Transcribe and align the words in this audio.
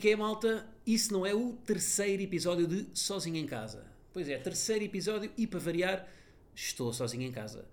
Que 0.00 0.08
é, 0.08 0.16
malta? 0.16 0.66
Isso 0.86 1.12
não 1.12 1.26
é 1.26 1.34
o 1.34 1.52
terceiro 1.66 2.22
episódio 2.22 2.66
de 2.66 2.86
Sozinho 2.94 3.36
em 3.36 3.46
Casa. 3.46 3.84
Pois 4.12 4.28
é, 4.28 4.38
terceiro 4.38 4.82
episódio 4.82 5.30
e 5.36 5.46
para 5.46 5.60
variar, 5.60 6.08
estou 6.54 6.92
sozinho 6.92 7.22
em 7.22 7.30
casa. 7.30 7.64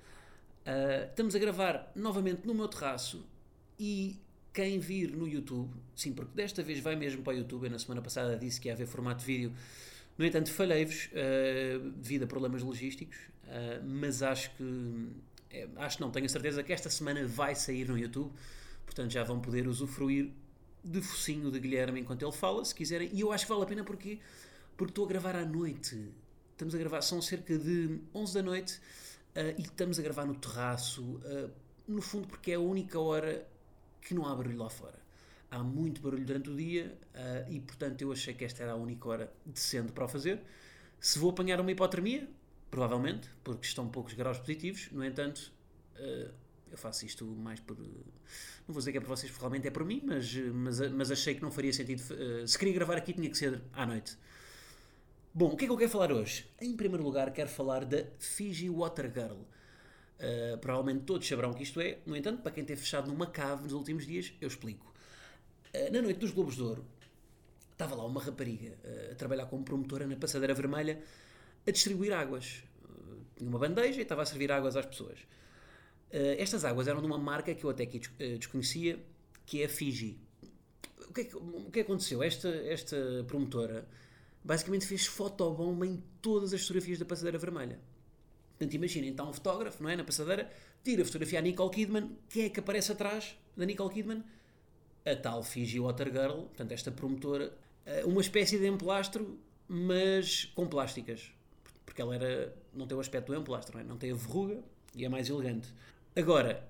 Ah, 0.66 1.08
estamos 1.10 1.36
a 1.36 1.40
gravar 1.40 1.92
novamente 1.96 2.46
no 2.46 2.54
meu 2.54 2.68
terraço 2.68 3.26
e 3.80 4.20
quem 4.54 4.78
vir 4.78 5.16
no 5.16 5.28
YouTube, 5.28 5.74
sim, 5.96 6.12
porque 6.12 6.32
desta 6.36 6.62
vez 6.62 6.80
vai 6.80 6.96
mesmo 6.96 7.24
para 7.24 7.34
o 7.34 7.38
YouTube, 7.38 7.64
eu 7.64 7.72
na 7.72 7.80
semana 7.80 8.02
passada 8.02 8.36
disse 8.36 8.60
que 8.60 8.68
ia 8.68 8.74
haver 8.74 8.88
formato 8.88 9.22
de 9.22 9.26
vídeo, 9.26 9.54
no 10.18 10.26
entanto 10.26 10.52
falhei-vos 10.52 11.10
ah, 11.14 11.92
devido 11.96 12.24
a 12.24 12.28
problemas 12.28 12.62
logísticos, 12.62 13.18
ah, 13.48 13.82
mas 13.86 14.22
acho 14.22 14.52
que, 14.58 15.10
é, 15.50 15.68
acho 15.78 16.02
não, 16.02 16.12
tenho 16.12 16.26
a 16.26 16.30
certeza 16.30 16.62
que 16.62 16.74
esta 16.74 16.90
semana 16.90 17.26
vai 17.26 17.56
sair 17.56 17.88
no 17.88 17.98
YouTube, 17.98 18.32
portanto 18.86 19.12
já 19.12 19.24
vão 19.24 19.40
poder 19.40 19.66
usufruir 19.68 20.30
de 20.84 21.02
focinho 21.02 21.52
de 21.52 21.60
Guilherme 21.60 22.00
enquanto 22.00 22.24
ele 22.24 22.32
fala, 22.32 22.64
se 22.64 22.74
quiserem, 22.74 23.10
e 23.14 23.22
eu 23.22 23.32
acho 23.32 23.46
que 23.46 23.52
vale 23.52 23.64
a 23.64 23.66
pena 23.66 23.84
porque, 23.84 24.20
porque 24.76 24.92
estou 24.92 25.06
a 25.06 25.08
gravar 25.08 25.36
à 25.36 25.46
noite, 25.46 26.12
estamos 26.52 26.74
a 26.74 26.78
gravar, 26.78 27.02
são 27.02 27.22
cerca 27.22 27.58
de 27.58 28.00
11 28.14 28.34
da 28.34 28.44
noite 28.44 28.82
ah, 29.36 29.54
e 29.58 29.62
estamos 29.62 30.00
a 30.00 30.02
gravar 30.02 30.26
no 30.26 30.36
terraço, 30.36 31.20
ah, 31.26 31.50
no 31.88 32.02
fundo 32.02 32.28
porque 32.28 32.52
é 32.52 32.56
a 32.56 32.60
única 32.60 33.00
hora 33.00 33.48
que 34.02 34.14
não 34.14 34.26
há 34.26 34.36
barulho 34.36 34.58
lá 34.58 34.70
fora. 34.70 34.98
Há 35.50 35.60
muito 35.64 36.02
barulho 36.02 36.26
durante 36.26 36.50
o 36.50 36.56
dia 36.56 36.98
ah, 37.14 37.46
e, 37.50 37.60
portanto, 37.60 38.02
eu 38.02 38.12
achei 38.12 38.34
que 38.34 38.44
esta 38.44 38.64
era 38.64 38.74
a 38.74 38.76
única 38.76 39.08
hora 39.08 39.34
decente 39.46 39.92
para 39.92 40.06
o 40.06 40.08
fazer. 40.08 40.42
Se 41.00 41.20
vou 41.20 41.30
apanhar 41.30 41.62
uma 41.62 41.72
hipotermia, 41.72 42.28
provavelmente, 42.72 43.30
porque 43.44 43.68
estão 43.68 43.88
poucos 43.88 44.14
graus 44.14 44.40
positivos, 44.40 44.90
no 44.92 45.06
entanto, 45.06 45.52
eu 46.72 46.78
faço 46.78 47.06
isto 47.06 47.26
mais 47.26 47.60
por. 47.60 47.78
Não 47.78 47.88
vou 48.68 48.78
dizer 48.78 48.92
que 48.92 48.98
é 48.98 49.02
por 49.02 49.08
vocês, 49.08 49.32
realmente 49.36 49.68
é 49.68 49.72
por 49.72 49.86
mim, 49.86 50.02
mas, 50.06 50.34
mas, 50.54 50.92
mas 50.92 51.12
achei 51.12 51.36
que 51.36 51.42
não 51.42 51.52
faria 51.52 51.74
sentido. 51.74 52.02
se 52.46 52.58
queria 52.58 52.74
gravar 52.74 52.98
aqui, 52.98 53.14
tinha 53.14 53.30
que 53.30 53.38
ser 53.38 53.62
à 53.74 53.86
noite. 53.86 54.18
Bom, 55.38 55.54
o 55.54 55.56
que 55.56 55.66
é 55.66 55.68
que 55.68 55.72
eu 55.72 55.78
quero 55.78 55.92
falar 55.92 56.12
hoje? 56.12 56.50
Em 56.60 56.76
primeiro 56.76 57.04
lugar, 57.04 57.32
quero 57.32 57.48
falar 57.48 57.86
da 57.86 58.04
Fiji 58.18 58.72
Water 58.72 59.12
Girl. 59.14 59.38
Uh, 60.18 60.58
provavelmente 60.58 61.04
todos 61.04 61.28
saberão 61.28 61.52
o 61.52 61.54
que 61.54 61.62
isto 61.62 61.80
é, 61.80 62.00
no 62.08 62.16
entanto, 62.16 62.42
para 62.42 62.52
quem 62.52 62.66
tem 62.66 62.76
fechado 62.76 63.08
numa 63.08 63.28
cave 63.28 63.62
nos 63.62 63.74
últimos 63.74 64.08
dias, 64.08 64.34
eu 64.42 64.48
explico. 64.48 64.92
Uh, 65.76 65.94
na 65.94 66.02
noite 66.02 66.18
dos 66.18 66.32
Globos 66.32 66.56
de 66.56 66.64
Ouro, 66.64 66.84
estava 67.72 67.94
lá 67.94 68.04
uma 68.04 68.20
rapariga 68.20 68.80
uh, 68.84 69.12
a 69.12 69.16
trabalhar 69.16 69.46
como 69.46 69.64
promotora 69.64 70.08
na 70.08 70.16
Passadeira 70.16 70.56
Vermelha 70.56 71.04
a 71.68 71.70
distribuir 71.70 72.14
águas. 72.14 72.64
Tinha 73.36 73.48
uma 73.48 73.60
bandeja 73.60 74.00
e 74.00 74.02
estava 74.02 74.24
a 74.24 74.26
servir 74.26 74.52
águas 74.52 74.76
às 74.76 74.88
pessoas. 74.88 75.20
Uh, 76.12 76.36
estas 76.38 76.64
águas 76.64 76.88
eram 76.88 77.02
de 77.02 77.08
uma 77.08 77.18
marca 77.18 77.54
que 77.54 77.64
eu 77.64 77.70
até 77.70 77.84
aqui 77.84 77.98
uh, 77.98 78.38
desconhecia, 78.38 79.00
que 79.46 79.62
é 79.62 79.66
a 79.66 79.70
Fiji. 79.70 80.18
O 81.10 81.14
que, 81.14 81.22
é 81.22 81.24
que, 81.26 81.36
o 81.36 81.70
que 81.72 81.80
aconteceu? 81.82 82.22
Esta, 82.24 82.50
esta 82.50 83.26
promotora 83.28 83.88
basicamente 84.44 84.86
fez 84.86 85.06
fotobomba 85.06 85.86
em 85.86 86.02
todas 86.22 86.54
as 86.54 86.62
fotografias 86.62 87.00
da 87.00 87.06
Passadeira 87.06 87.38
Vermelha. 87.38 87.80
Portanto, 88.58 88.74
imaginem, 88.74 89.12
está 89.12 89.24
um 89.24 89.34
fotógrafo, 89.34 89.84
não 89.84 89.90
é? 89.90 89.96
Na 89.96 90.04
passadeira, 90.04 90.50
tira 90.84 91.02
a 91.02 91.06
fotografia 91.06 91.40
à 91.40 91.42
Nicole 91.42 91.70
Kidman. 91.70 92.18
Quem 92.30 92.46
é 92.46 92.50
que 92.50 92.60
aparece 92.60 92.92
atrás 92.92 93.38
da 93.56 93.66
Nicole 93.66 93.94
Kidman? 93.94 94.24
A 95.06 95.16
tal 95.16 95.44
Fiji 95.44 95.80
Water 95.80 96.12
Girl, 96.12 96.44
portanto, 96.44 96.72
esta 96.72 96.92
promotora. 96.92 97.54
eh, 97.86 98.04
Uma 98.06 98.22
espécie 98.22 98.58
de 98.58 98.68
emplastro, 98.68 99.38
mas 99.68 100.46
com 100.56 100.66
plásticas. 100.68 101.32
Porque 101.86 102.02
ela 102.02 102.16
era, 102.16 102.56
não 102.74 102.88
tem 102.88 102.98
o 102.98 103.00
aspecto 103.00 103.32
do 103.32 103.40
emplastro, 103.40 103.78
não, 103.78 103.82
é? 103.82 103.88
não 103.88 103.98
tem 103.98 104.12
a 104.12 104.16
verruga 104.16 104.60
e 104.96 105.06
é 105.06 105.10
mais 105.10 105.30
elegante. 105.30 105.68
Agora, 106.18 106.68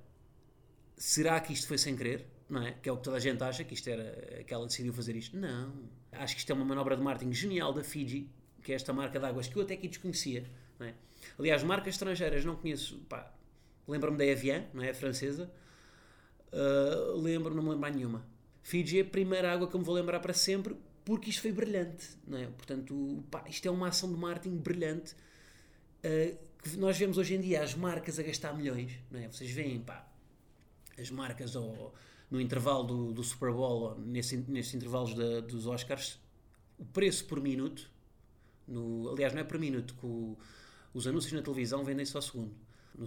será 0.98 1.40
que 1.40 1.54
isto 1.54 1.68
foi 1.68 1.78
sem 1.78 1.96
querer? 1.96 2.28
Não 2.50 2.62
é? 2.62 2.74
Que 2.74 2.90
é 2.90 2.92
o 2.92 2.98
que 2.98 3.04
toda 3.04 3.16
a 3.16 3.20
gente 3.20 3.42
acha, 3.42 3.64
que 3.64 3.74
isto 3.74 3.90
era 3.90 4.44
que 4.44 4.54
ela 4.54 4.66
decidiu 4.66 4.94
fazer 4.94 5.16
isto. 5.16 5.38
Não. 5.38 5.74
Acho 6.12 6.34
que 6.34 6.40
isto 6.40 6.50
é 6.50 6.54
uma 6.54 6.66
manobra 6.66 6.98
de 6.98 7.02
marketing 7.02 7.32
genial 7.32 7.72
da 7.72 7.84
Fiji, 7.84 8.30
que 8.62 8.74
é 8.74 8.76
esta 8.76 8.92
marca 8.92 9.18
de 9.18 9.26
águas 9.26 9.48
que 9.48 9.56
eu 9.56 9.62
até 9.62 9.76
aqui 9.76 9.88
desconhecia. 9.88 10.46
É? 10.82 10.94
Aliás, 11.40 11.64
marcas 11.64 11.96
estrangeiras 11.96 12.44
não 12.44 12.56
conheço. 12.58 13.00
Pá, 13.08 13.34
lembro-me 13.88 14.18
da 14.18 14.26
Evian, 14.26 14.66
não 14.74 14.84
é? 14.84 14.90
A 14.90 14.94
francesa. 14.94 15.50
Uh, 16.52 17.18
lembro, 17.18 17.56
não 17.56 17.64
me 17.64 17.70
lembro 17.70 17.90
nenhuma. 17.90 18.26
Fiji 18.64 19.00
é 19.00 19.02
a 19.02 19.06
primeira 19.06 19.54
água 19.54 19.70
que 19.70 19.76
eu 19.76 19.80
me 19.80 19.86
vou 19.86 19.96
lembrar 19.96 20.20
para 20.20 20.34
sempre, 20.34 20.76
porque 21.06 21.30
isto 21.30 21.42
foi 21.42 21.54
brilhante, 21.54 22.06
não 22.28 22.38
é? 22.38 22.48
Portanto, 22.48 23.24
pá, 23.32 23.46
isto 23.48 23.66
é 23.66 23.72
uma 23.72 23.88
ação 23.88 24.12
de 24.12 24.20
marketing 24.20 24.58
brilhante 24.58 25.14
uh, 26.04 26.38
nós 26.76 26.98
vemos 26.98 27.18
hoje 27.18 27.36
em 27.36 27.42
dia 27.42 27.64
as 27.64 27.74
marcas 27.76 28.20
a 28.20 28.24
gastar 28.24 28.54
milhões, 28.54 28.92
não 29.12 29.20
é? 29.20 29.28
Vocês 29.28 29.50
veem, 29.52 29.80
pá, 29.80 30.08
as 31.00 31.10
marcas 31.12 31.56
ao- 31.56 31.94
no 32.30 32.42
intervalo 32.42 32.84
do, 32.84 33.14
do 33.14 33.24
Super 33.24 33.52
Bowl, 33.54 33.82
ou 33.92 34.00
nesse, 34.00 34.36
nesses 34.38 34.74
intervalos 34.74 35.14
da- 35.14 35.40
dos 35.40 35.66
Oscars, 35.66 36.20
o 36.78 36.86
preço 36.86 37.26
por 37.26 37.40
minuto, 37.42 37.90
no, 38.68 39.10
aliás, 39.12 39.34
não 39.34 39.42
é 39.42 39.44
por 39.44 39.58
minuto, 39.60 39.94
que 39.96 40.06
o- 40.06 40.38
os 40.94 41.08
anúncios 41.08 41.32
na 41.34 41.42
televisão 41.42 41.84
vendem-se 41.84 42.16
ao 42.16 42.22
segundo. 42.22 42.54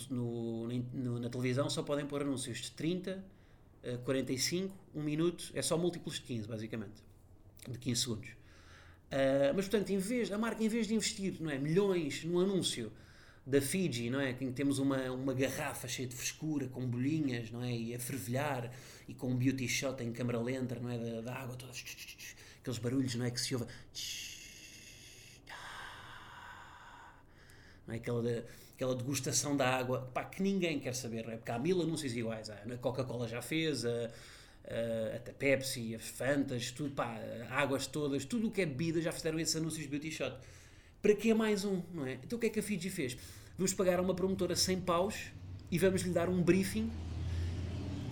No, 0.08 0.68
no- 0.68 1.18
na 1.18 1.28
televisão 1.28 1.68
só 1.68 1.82
podem 1.82 2.06
pôr 2.06 2.22
anúncios 2.22 2.58
de 2.58 2.70
30, 2.72 3.24
eh, 3.82 3.96
45, 4.04 4.74
1 4.94 5.02
minuto, 5.02 5.50
é 5.52 5.60
só 5.62 5.76
múltiplos 5.76 6.14
de 6.16 6.20
15, 6.22 6.46
basicamente, 6.46 7.02
de 7.68 7.76
15 7.78 8.00
segundos. 8.02 8.28
Uh, 9.10 9.50
mas 9.56 9.66
portanto, 9.68 9.90
em 9.90 9.98
vez, 9.98 10.30
a 10.30 10.38
marca, 10.38 10.62
em 10.62 10.68
vez 10.68 10.86
de 10.86 10.94
investir 10.94 11.34
não 11.40 11.50
é, 11.50 11.58
milhões 11.58 12.22
no 12.24 12.38
anúncio 12.38 12.92
da 13.46 13.60
Fiji, 13.60 14.10
não 14.10 14.20
é, 14.20 14.32
que 14.32 14.46
temos 14.52 14.78
uma, 14.78 15.10
uma 15.10 15.34
garrafa 15.34 15.88
cheia 15.88 16.06
de 16.08 16.14
frescura, 16.14 16.68
com 16.68 16.86
bolinhas, 16.86 17.50
não 17.50 17.62
é, 17.62 17.72
e 17.72 17.94
a 17.94 17.98
fervilhar, 17.98 18.70
e 19.08 19.14
com 19.14 19.28
um 19.28 19.36
beauty 19.36 19.66
shot 19.68 20.02
em 20.02 20.12
câmara 20.12 20.40
lenta, 20.40 20.74
não 20.76 20.90
é, 20.90 20.98
da, 20.98 21.20
da 21.22 21.34
água, 21.34 21.56
todas, 21.56 21.82
aqueles 22.60 22.78
barulhos, 22.78 23.14
não 23.14 23.24
é, 23.24 23.30
que 23.30 23.40
se 23.40 23.54
ouve, 23.54 23.66
não 27.86 27.94
é, 27.94 27.96
aquela, 27.96 28.22
de- 28.22 28.44
aquela 28.74 28.94
degustação 28.94 29.56
da 29.56 29.68
água, 29.68 30.10
pá, 30.14 30.24
que 30.24 30.42
ninguém 30.42 30.78
quer 30.78 30.94
saber, 30.94 31.24
não 31.24 31.32
é, 31.32 31.36
porque 31.36 31.50
há 31.50 31.58
mil 31.58 31.80
anúncios 31.82 32.14
iguais, 32.14 32.50
a 32.50 32.56
Coca-Cola 32.80 33.26
já 33.28 33.42
fez, 33.42 33.84
a, 33.84 33.90
a, 33.90 35.16
até 35.16 35.32
Pepsi, 35.32 35.94
as 35.94 36.06
Fantas, 36.08 36.70
tudo, 36.70 36.94
pá, 36.94 37.18
águas 37.50 37.86
todas, 37.86 38.24
tudo 38.24 38.48
o 38.48 38.50
que 38.50 38.62
é 38.62 38.66
bebida 38.66 39.00
já 39.00 39.12
fizeram 39.12 39.38
esses 39.40 39.56
anúncios 39.56 39.82
de 39.82 39.88
beauty 39.88 40.10
shot. 40.10 40.36
Para 41.02 41.14
que 41.14 41.32
mais 41.32 41.64
um, 41.64 41.82
não 41.92 42.06
é? 42.06 42.14
Então 42.14 42.36
o 42.36 42.40
que 42.40 42.46
é 42.46 42.50
que 42.50 42.60
a 42.60 42.62
Fiji 42.62 42.90
fez? 42.90 43.16
Vamos 43.56 43.72
pagar 43.72 43.98
a 43.98 44.02
uma 44.02 44.14
promotora 44.14 44.54
100 44.54 44.80
paus 44.82 45.32
e 45.70 45.78
vamos 45.78 46.02
lhe 46.02 46.12
dar 46.12 46.28
um 46.28 46.42
briefing. 46.42 46.90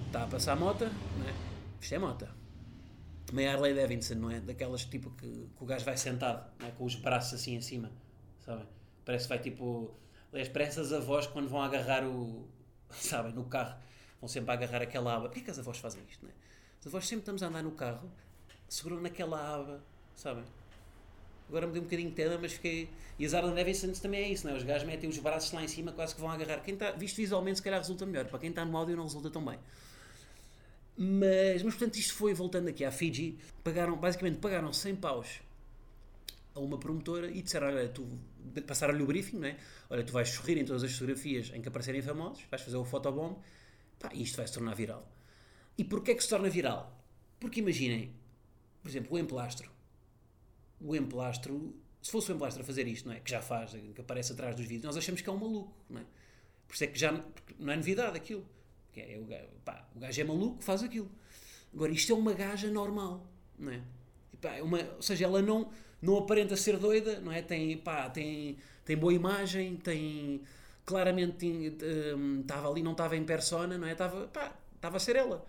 Está 0.07 0.25
a 0.25 0.27
passar 0.27 0.53
a 0.53 0.57
mota, 0.57 0.91
não 1.19 1.29
é? 1.29 1.35
Isto 1.81 1.95
é 1.95 1.99
mota. 1.99 2.35
Também 3.27 3.47
a 3.47 3.53
Harley 3.53 3.75
Davidson, 3.75 4.15
não 4.15 4.31
é? 4.31 4.41
Daquelas 4.41 4.87
tipo 4.87 5.11
que, 5.11 5.27
que 5.27 5.63
o 5.63 5.67
gajo 5.67 5.85
vai 5.85 5.99
sentado, 5.99 6.51
é? 6.65 6.71
com 6.71 6.85
os 6.85 6.95
braços 6.95 7.35
assim 7.35 7.55
em 7.55 7.61
cima, 7.61 7.93
sabem? 8.41 8.67
Parece 9.05 9.25
que 9.25 9.29
vai 9.29 9.39
tipo. 9.39 9.95
Aliás, 10.33 10.49
parece 10.49 10.81
as 10.81 10.93
avós 10.93 11.27
quando 11.27 11.49
vão 11.49 11.61
agarrar 11.61 12.05
o. 12.05 12.49
sabem, 12.91 13.33
no 13.35 13.45
carro, 13.45 13.79
vão 14.19 14.29
sempre 14.29 14.53
agarrar 14.53 14.81
aquela 14.81 15.15
aba. 15.15 15.27
Porquê 15.29 15.43
que 15.43 15.51
as 15.51 15.59
avós 15.59 15.77
fazem 15.77 16.03
isto, 16.09 16.23
não 16.23 16.31
é? 16.31 16.35
As 16.81 16.87
avós 16.87 17.07
sempre 17.07 17.21
estamos 17.21 17.43
a 17.43 17.49
andar 17.49 17.63
no 17.63 17.73
carro, 17.73 18.11
seguram 18.67 18.99
naquela 19.01 19.57
aba, 19.57 19.85
sabem? 20.15 20.45
Agora 21.49 21.67
me 21.67 21.79
um 21.79 21.83
bocadinho 21.83 22.11
de 22.11 22.15
tema, 22.15 22.39
mas 22.41 22.53
fiquei. 22.53 22.89
E 23.19 23.25
as 23.25 23.35
Harley 23.35 23.55
Davidson 23.55 23.93
também 23.93 24.23
é 24.23 24.29
isso, 24.29 24.47
não 24.47 24.55
é? 24.55 24.57
Os 24.57 24.63
gajos 24.63 24.87
metem 24.87 25.09
os 25.09 25.19
braços 25.19 25.51
lá 25.53 25.65
em 25.65 25.69
cima, 25.69 25.93
quase 25.93 26.15
que 26.15 26.21
vão 26.21 26.31
agarrar. 26.31 26.61
Quem 26.61 26.75
está, 26.75 26.93
visto 26.93 27.17
visualmente, 27.17 27.57
se 27.57 27.63
calhar 27.63 27.81
resulta 27.81 28.05
melhor. 28.05 28.27
Para 28.27 28.39
quem 28.39 28.51
está 28.51 28.65
no 28.65 28.77
áudio, 28.77 28.97
não 28.97 29.05
resulta 29.05 29.31
tão 29.31 29.45
bem. 29.45 29.59
Mas, 30.97 31.63
mas 31.63 31.75
portanto, 31.75 31.97
isto 31.97 32.15
foi 32.15 32.35
voltando 32.35 32.69
aqui 32.69 32.85
à 32.85 32.91
Fiji. 32.91 33.39
Pagaram, 33.65 33.97
basicamente, 33.97 34.39
pagaram 34.39 34.73
100 34.73 34.97
paus 34.97 35.41
a 36.55 36.61
uma 36.61 36.77
promotora 36.77 37.31
e 37.31 37.41
disseram: 37.41 37.69
Olha, 37.69 37.89
tu 37.89 38.07
passaram-lhe 38.67 39.03
o 39.03 39.07
briefing, 39.07 39.39
não 39.39 39.49
é? 39.49 39.57
Olha, 39.89 40.05
tu 40.05 40.13
vais 40.13 40.29
sorrir 40.29 40.59
em 40.59 40.65
todas 40.65 40.83
as 40.83 40.93
fotografias 40.93 41.51
em 41.55 41.63
que 41.63 41.69
aparecerem 41.69 42.03
famosos, 42.03 42.43
vais 42.51 42.63
fazer 42.63 42.77
o 42.77 42.85
fotobomb, 42.85 43.37
pá, 43.99 44.11
isto 44.13 44.37
vai 44.37 44.47
se 44.47 44.53
tornar 44.53 44.75
viral. 44.75 45.09
E 45.79 45.85
porquê 45.85 46.11
é 46.11 46.15
que 46.15 46.23
se 46.23 46.29
torna 46.29 46.51
viral? 46.51 47.01
Porque 47.39 47.61
imaginem, 47.61 48.13
por 48.83 48.89
exemplo, 48.89 49.17
o 49.17 49.19
emplastro. 49.19 49.78
O 50.81 50.95
emplastro, 50.95 51.75
se 52.01 52.11
fosse 52.11 52.31
o 52.31 52.35
emplastro 52.35 52.63
a 52.63 52.65
fazer 52.65 52.87
isto, 52.87 53.09
não 53.09 53.15
é? 53.15 53.21
Que 53.21 53.31
já 53.31 53.43
faz, 53.43 53.73
que 53.73 54.01
aparece 54.01 54.33
atrás 54.33 54.55
dos 54.55 54.65
vídeos, 54.65 54.85
nós 54.85 54.97
achamos 54.97 55.21
que 55.21 55.29
é 55.29 55.33
um 55.33 55.37
maluco, 55.37 55.75
não 55.89 56.01
é? 56.01 56.05
Por 56.67 56.75
isso 56.75 56.85
é 56.85 56.87
que 56.87 56.99
já 56.99 57.13
não 57.59 57.73
é 57.73 57.77
novidade 57.77 58.17
aquilo. 58.17 58.45
Que 58.93 59.01
é, 59.01 59.19
o, 59.19 59.25
gajo, 59.25 59.49
pá, 59.65 59.87
o 59.95 59.99
gajo 59.99 60.21
é 60.21 60.25
maluco, 60.25 60.63
faz 60.63 60.83
aquilo. 60.83 61.11
Agora, 61.75 61.93
isto 61.93 62.13
é 62.13 62.15
uma 62.15 62.33
gaja 62.33 62.71
normal, 62.71 63.27
não 63.59 63.73
é? 63.73 63.83
Pá, 64.41 64.55
é 64.55 64.63
uma, 64.63 64.79
ou 64.97 65.03
seja, 65.03 65.25
ela 65.25 65.43
não, 65.43 65.71
não 66.01 66.19
aparenta 66.19 66.57
ser 66.57 66.77
doida, 66.79 67.21
não 67.21 67.33
é? 67.33 67.43
Tem, 67.43 67.77
pá, 67.79 68.09
tem, 68.09 68.57
tem 68.85 68.97
boa 68.97 69.13
imagem, 69.13 69.77
tem 69.77 70.43
claramente 70.89 71.47
estava 72.41 72.71
ali, 72.71 72.83
não 72.83 72.93
estava 72.93 73.15
em 73.15 73.23
persona, 73.23 73.77
não 73.77 73.87
é? 73.87 73.93
Estava, 73.93 74.31
a 74.81 74.99
ser 74.99 75.17
ela. 75.17 75.45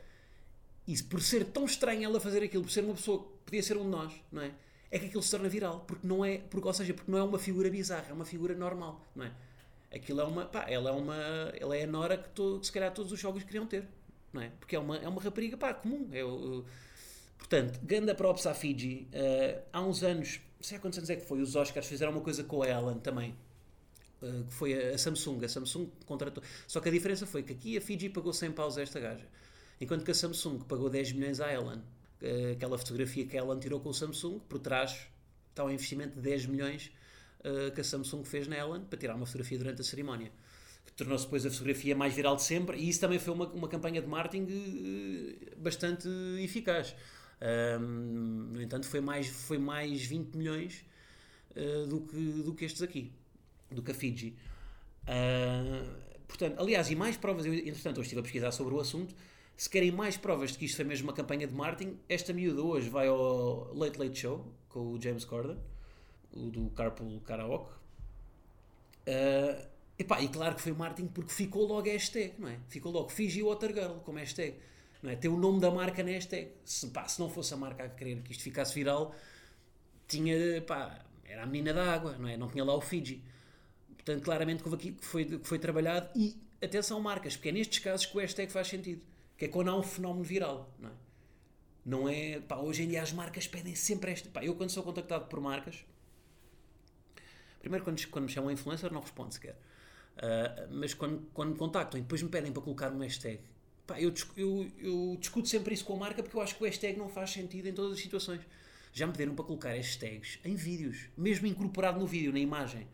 E 0.85 1.01
por 1.03 1.21
ser 1.21 1.45
tão 1.45 1.63
estranho 1.63 2.03
ela 2.03 2.19
fazer 2.19 2.43
aquilo, 2.43 2.63
por 2.63 2.71
ser 2.71 2.83
uma 2.83 2.95
pessoa 2.95 3.19
que 3.23 3.29
podia 3.45 3.63
ser 3.63 3.77
um 3.77 3.83
de 3.83 3.87
nós, 3.89 4.13
não 4.29 4.41
é? 4.41 4.51
É 4.91 4.97
que 4.97 5.05
aquilo 5.05 5.21
se 5.21 5.31
torna 5.31 5.47
viral, 5.47 5.81
porque 5.81 6.05
não 6.05 6.25
é, 6.25 6.39
porque, 6.39 6.67
ou 6.67 6.73
seja, 6.73 6.93
porque 6.93 7.11
não 7.11 7.19
é 7.19 7.23
uma 7.23 7.37
figura 7.37 7.69
bizarra, 7.69 8.07
é 8.09 8.13
uma 8.13 8.25
figura 8.25 8.55
normal, 8.55 9.07
não 9.15 9.25
é? 9.25 9.31
Aquilo 9.93 10.21
é 10.21 10.23
uma, 10.23 10.45
pá, 10.45 10.65
ela 10.69 10.89
é 10.89 10.93
uma, 10.93 11.15
ela 11.59 11.75
é 11.75 11.83
a 11.83 11.87
Nora 11.87 12.17
que, 12.17 12.29
to, 12.29 12.59
que 12.59 12.65
se 12.67 12.71
calhar 12.71 12.93
todos 12.93 13.11
os 13.11 13.19
jogos 13.19 13.43
queriam 13.43 13.65
ter, 13.65 13.87
não 14.31 14.41
é? 14.41 14.51
Porque 14.59 14.75
é 14.75 14.79
uma, 14.79 14.97
é 14.97 15.07
uma 15.07 15.21
rapariga, 15.21 15.57
pá, 15.57 15.73
comum. 15.73 16.07
É, 16.11 16.23
uh, 16.23 16.63
portanto, 17.37 17.79
ganda 17.83 18.13
props 18.13 18.45
à 18.45 18.53
Fiji. 18.53 19.07
Uh, 19.11 19.61
há 19.73 19.81
uns 19.81 20.03
anos, 20.03 20.39
não 20.57 20.63
sei 20.63 20.77
há 20.77 20.81
quantos 20.81 20.99
anos 20.99 21.09
é 21.09 21.15
que 21.15 21.25
foi, 21.25 21.41
os 21.41 21.55
Oscars 21.55 21.87
fizeram 21.87 22.11
uma 22.11 22.21
coisa 22.21 22.43
com 22.43 22.61
a 22.61 22.67
Ellen 22.67 22.99
também, 22.99 23.35
uh, 24.21 24.43
que 24.43 24.53
foi 24.53 24.73
a, 24.73 24.95
a, 24.95 24.97
Samsung. 24.97 25.43
A 25.43 25.49
Samsung 25.49 25.89
contratou. 26.05 26.43
Só 26.67 26.79
que 26.79 26.89
a 26.89 26.91
diferença 26.91 27.25
foi 27.25 27.41
que 27.41 27.53
aqui 27.53 27.77
a 27.77 27.81
Fiji 27.81 28.09
pagou 28.09 28.31
100 28.31 28.51
paus 28.51 28.77
a 28.77 28.83
esta 28.83 28.99
gaja, 28.99 29.25
enquanto 29.81 30.03
que 30.03 30.11
a 30.11 30.15
Samsung 30.15 30.59
pagou 30.59 30.89
10 30.89 31.13
milhões 31.13 31.39
à 31.39 31.51
Ellen. 31.51 31.81
Uh, 32.21 32.51
aquela 32.51 32.77
fotografia 32.77 33.25
que 33.25 33.37
a 33.37 33.41
Ellen 33.41 33.59
tirou 33.59 33.79
com 33.79 33.89
o 33.89 33.93
Samsung, 33.93 34.39
por 34.39 34.59
trás 34.59 35.07
está 35.49 35.63
um 35.63 35.69
investimento 35.69 36.15
de 36.15 36.21
10 36.21 36.47
milhões 36.47 36.91
uh, 37.39 37.71
que 37.73 37.81
a 37.81 37.83
Samsung 37.83 38.23
fez 38.23 38.47
na 38.47 38.57
Ellen 38.57 38.81
para 38.81 38.97
tirar 38.97 39.15
uma 39.15 39.25
fotografia 39.25 39.57
durante 39.57 39.81
a 39.81 39.83
cerimónia. 39.83 40.31
Tornou-se 40.95 41.23
depois 41.23 41.45
a 41.45 41.49
fotografia 41.49 41.95
mais 41.95 42.13
viral 42.13 42.35
de 42.35 42.43
sempre 42.43 42.77
e 42.77 42.89
isso 42.89 42.99
também 42.99 43.19
foi 43.19 43.33
uma, 43.33 43.47
uma 43.47 43.67
campanha 43.69 44.01
de 44.01 44.07
marketing 44.07 44.43
uh, 44.43 45.61
bastante 45.61 46.09
eficaz. 46.41 46.93
Um, 47.79 48.51
no 48.51 48.61
entanto, 48.61 48.85
foi 48.85 48.99
mais, 48.99 49.27
foi 49.27 49.57
mais 49.57 50.03
20 50.03 50.35
milhões 50.35 50.83
uh, 51.55 51.87
do, 51.87 52.01
que, 52.01 52.43
do 52.43 52.53
que 52.53 52.65
estes 52.65 52.81
aqui, 52.81 53.13
do 53.71 53.81
que 53.81 53.91
a 53.91 53.93
Fiji. 53.93 54.35
portanto, 56.27 56.59
aliás, 56.59 56.91
e 56.91 56.95
mais 56.95 57.15
provas, 57.15 57.45
eu, 57.45 57.53
entretanto, 57.53 57.99
hoje 57.99 58.07
estive 58.07 58.19
a 58.19 58.23
pesquisar 58.23 58.51
sobre 58.51 58.73
o 58.73 58.79
assunto. 58.81 59.15
Se 59.59 59.69
querem 59.69 59.91
mais 59.91 60.15
provas 60.15 60.53
de 60.53 60.57
que 60.57 60.63
isto 60.63 60.77
foi 60.77 60.85
mesmo 60.85 61.09
uma 61.09 61.13
campanha 61.13 61.45
de 61.45 61.53
marketing, 61.53 61.99
esta 62.07 62.31
miúda 62.31 62.61
hoje 62.61 62.87
vai 62.87 63.09
ao 63.09 63.73
Late 63.73 63.99
Late 63.99 64.17
Show 64.17 64.49
com 64.69 64.93
o 64.93 65.01
James 65.01 65.25
Corden 65.25 65.57
o 66.31 66.49
do 66.49 66.69
Carpool 66.69 67.19
Karaoke. 67.19 67.69
Uh, 69.05 69.67
epá, 69.97 70.21
e 70.21 70.29
claro 70.29 70.55
que 70.55 70.61
foi 70.61 70.71
marketing 70.71 71.09
porque 71.09 71.33
ficou 71.33 71.67
logo 71.67 71.89
a 71.89 71.91
hashtag, 71.91 72.35
não 72.39 72.47
é? 72.47 72.57
Ficou 72.69 72.89
logo 72.89 73.09
Fiji 73.09 73.43
Water 73.43 73.73
Girl 73.73 73.95
como 74.05 74.17
hashtag. 74.17 74.55
Não 75.03 75.11
é? 75.11 75.17
Tem 75.17 75.29
o 75.29 75.35
nome 75.35 75.59
da 75.59 75.69
marca 75.69 76.01
na 76.03 76.11
hashtag. 76.11 76.53
Se, 76.63 76.87
pá, 76.87 77.05
se 77.09 77.19
não 77.19 77.29
fosse 77.29 77.53
a 77.53 77.57
marca 77.57 77.83
a 77.83 77.89
querer 77.89 78.21
que 78.21 78.31
isto 78.31 78.43
ficasse 78.43 78.73
viral, 78.73 79.13
tinha, 80.07 80.61
pá, 80.61 81.03
era 81.25 81.43
a 81.43 81.45
menina 81.45 81.73
da 81.73 81.93
água, 81.93 82.17
não 82.17 82.29
é? 82.29 82.37
Não 82.37 82.47
tinha 82.47 82.63
lá 82.63 82.73
o 82.73 82.79
Fiji. 82.79 83.21
Portanto, 83.89 84.23
claramente 84.23 84.63
que 84.63 84.95
foi, 85.01 85.25
que 85.25 85.45
foi 85.45 85.59
trabalhado 85.59 86.09
e 86.15 86.37
atenção 86.63 86.97
marcas, 87.01 87.35
porque 87.35 87.49
é 87.49 87.51
nestes 87.51 87.79
casos 87.79 88.05
que 88.05 88.15
o 88.15 88.21
hashtag 88.21 88.49
faz 88.49 88.69
sentido. 88.69 89.01
Que 89.39 89.45
é 89.45 89.47
quando 89.47 89.69
há 89.69 89.75
um 89.75 89.81
fenómeno 89.81 90.23
viral, 90.23 90.71
não 90.77 90.89
é? 90.89 90.93
Não 91.85 92.09
é, 92.09 92.39
pá, 92.39 92.57
hoje 92.57 92.83
em 92.83 92.89
dia 92.89 93.01
as 93.01 93.11
marcas 93.11 93.47
pedem 93.47 93.73
sempre 93.73 94.11
esta. 94.11 94.29
Pá, 94.29 94.43
eu 94.43 94.53
quando 94.53 94.69
sou 94.69 94.83
contactado 94.83 95.25
por 95.25 95.39
marcas, 95.39 95.83
Primeiro, 97.59 97.83
quando, 97.83 98.05
quando 98.07 98.25
me 98.25 98.31
chamam 98.31 98.51
influencer, 98.51 98.91
não 98.91 99.01
respondo 99.01 99.33
sequer. 99.33 99.55
Uh, 100.17 100.67
mas 100.71 100.93
quando, 100.93 101.21
quando 101.33 101.51
me 101.51 101.57
contactam 101.57 101.99
e 101.99 102.01
depois 102.03 102.21
me 102.21 102.29
pedem 102.29 102.51
para 102.51 102.61
colocar 102.61 102.91
um 102.91 102.99
hashtag, 102.99 103.39
pá, 103.85 103.99
eu, 103.99 104.13
eu, 104.35 104.67
eu 104.79 105.17
discuto 105.19 105.47
sempre 105.47 105.73
isso 105.73 105.85
com 105.85 105.93
a 105.93 105.97
marca 105.97 106.21
porque 106.21 106.35
eu 106.35 106.41
acho 106.41 106.55
que 106.55 106.63
o 106.63 106.65
hashtag 106.65 106.97
não 106.97 107.09
faz 107.09 107.31
sentido 107.31 107.67
em 107.67 107.73
todas 107.73 107.93
as 107.93 107.99
situações. 107.99 108.41
Já 108.91 109.05
me 109.05 109.13
pediram 109.13 109.35
para 109.35 109.45
colocar 109.45 109.69
hashtags 109.69 110.39
em 110.43 110.55
vídeos, 110.55 111.09
mesmo 111.15 111.47
incorporado 111.47 111.99
no 111.99 112.07
vídeo, 112.07 112.33
na 112.33 112.39
imagem. 112.39 112.87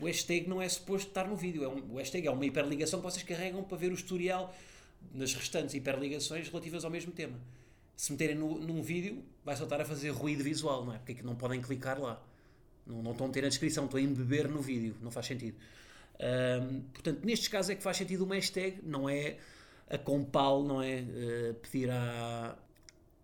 O 0.00 0.06
hashtag 0.06 0.48
não 0.48 0.60
é 0.60 0.68
suposto 0.68 1.08
estar 1.08 1.28
no 1.28 1.36
vídeo. 1.36 1.62
É 1.62 1.68
um, 1.68 1.94
o 1.94 1.96
hashtag 1.96 2.26
é 2.26 2.30
uma 2.30 2.44
hiperligação 2.44 3.00
que 3.00 3.04
vocês 3.04 3.22
carregam 3.22 3.62
para 3.62 3.76
ver 3.76 3.92
o 3.92 3.94
historial 3.94 4.54
das 5.12 5.34
restantes 5.34 5.74
hiperligações 5.74 6.48
relativas 6.48 6.84
ao 6.84 6.90
mesmo 6.90 7.12
tema. 7.12 7.38
Se 7.96 8.12
meterem 8.12 8.36
no, 8.36 8.58
num 8.58 8.82
vídeo, 8.82 9.22
vai 9.44 9.56
só 9.56 9.64
estar 9.64 9.80
a 9.80 9.84
fazer 9.84 10.10
ruído 10.10 10.42
visual, 10.42 10.84
não 10.84 10.94
é? 10.94 10.98
Porque 10.98 11.12
é 11.12 11.14
que 11.16 11.24
não 11.24 11.36
podem 11.36 11.60
clicar 11.60 12.00
lá. 12.00 12.22
Não, 12.86 13.02
não 13.02 13.12
estão 13.12 13.26
a 13.26 13.30
ter 13.30 13.44
a 13.44 13.48
descrição, 13.48 13.84
estão 13.84 13.98
a 13.98 14.02
embeber 14.02 14.48
no 14.48 14.60
vídeo, 14.60 14.96
não 15.00 15.10
faz 15.10 15.26
sentido. 15.26 15.56
Um, 16.20 16.80
portanto, 16.92 17.24
nestes 17.24 17.48
casos 17.48 17.70
é 17.70 17.74
que 17.74 17.82
faz 17.82 17.96
sentido 17.96 18.24
uma 18.24 18.34
hashtag, 18.34 18.80
não 18.82 19.08
é 19.08 19.38
a 19.88 19.98
compal, 19.98 20.62
não 20.62 20.82
é 20.82 21.00
uh, 21.00 21.54
pedir 21.54 21.90
à, 21.90 22.56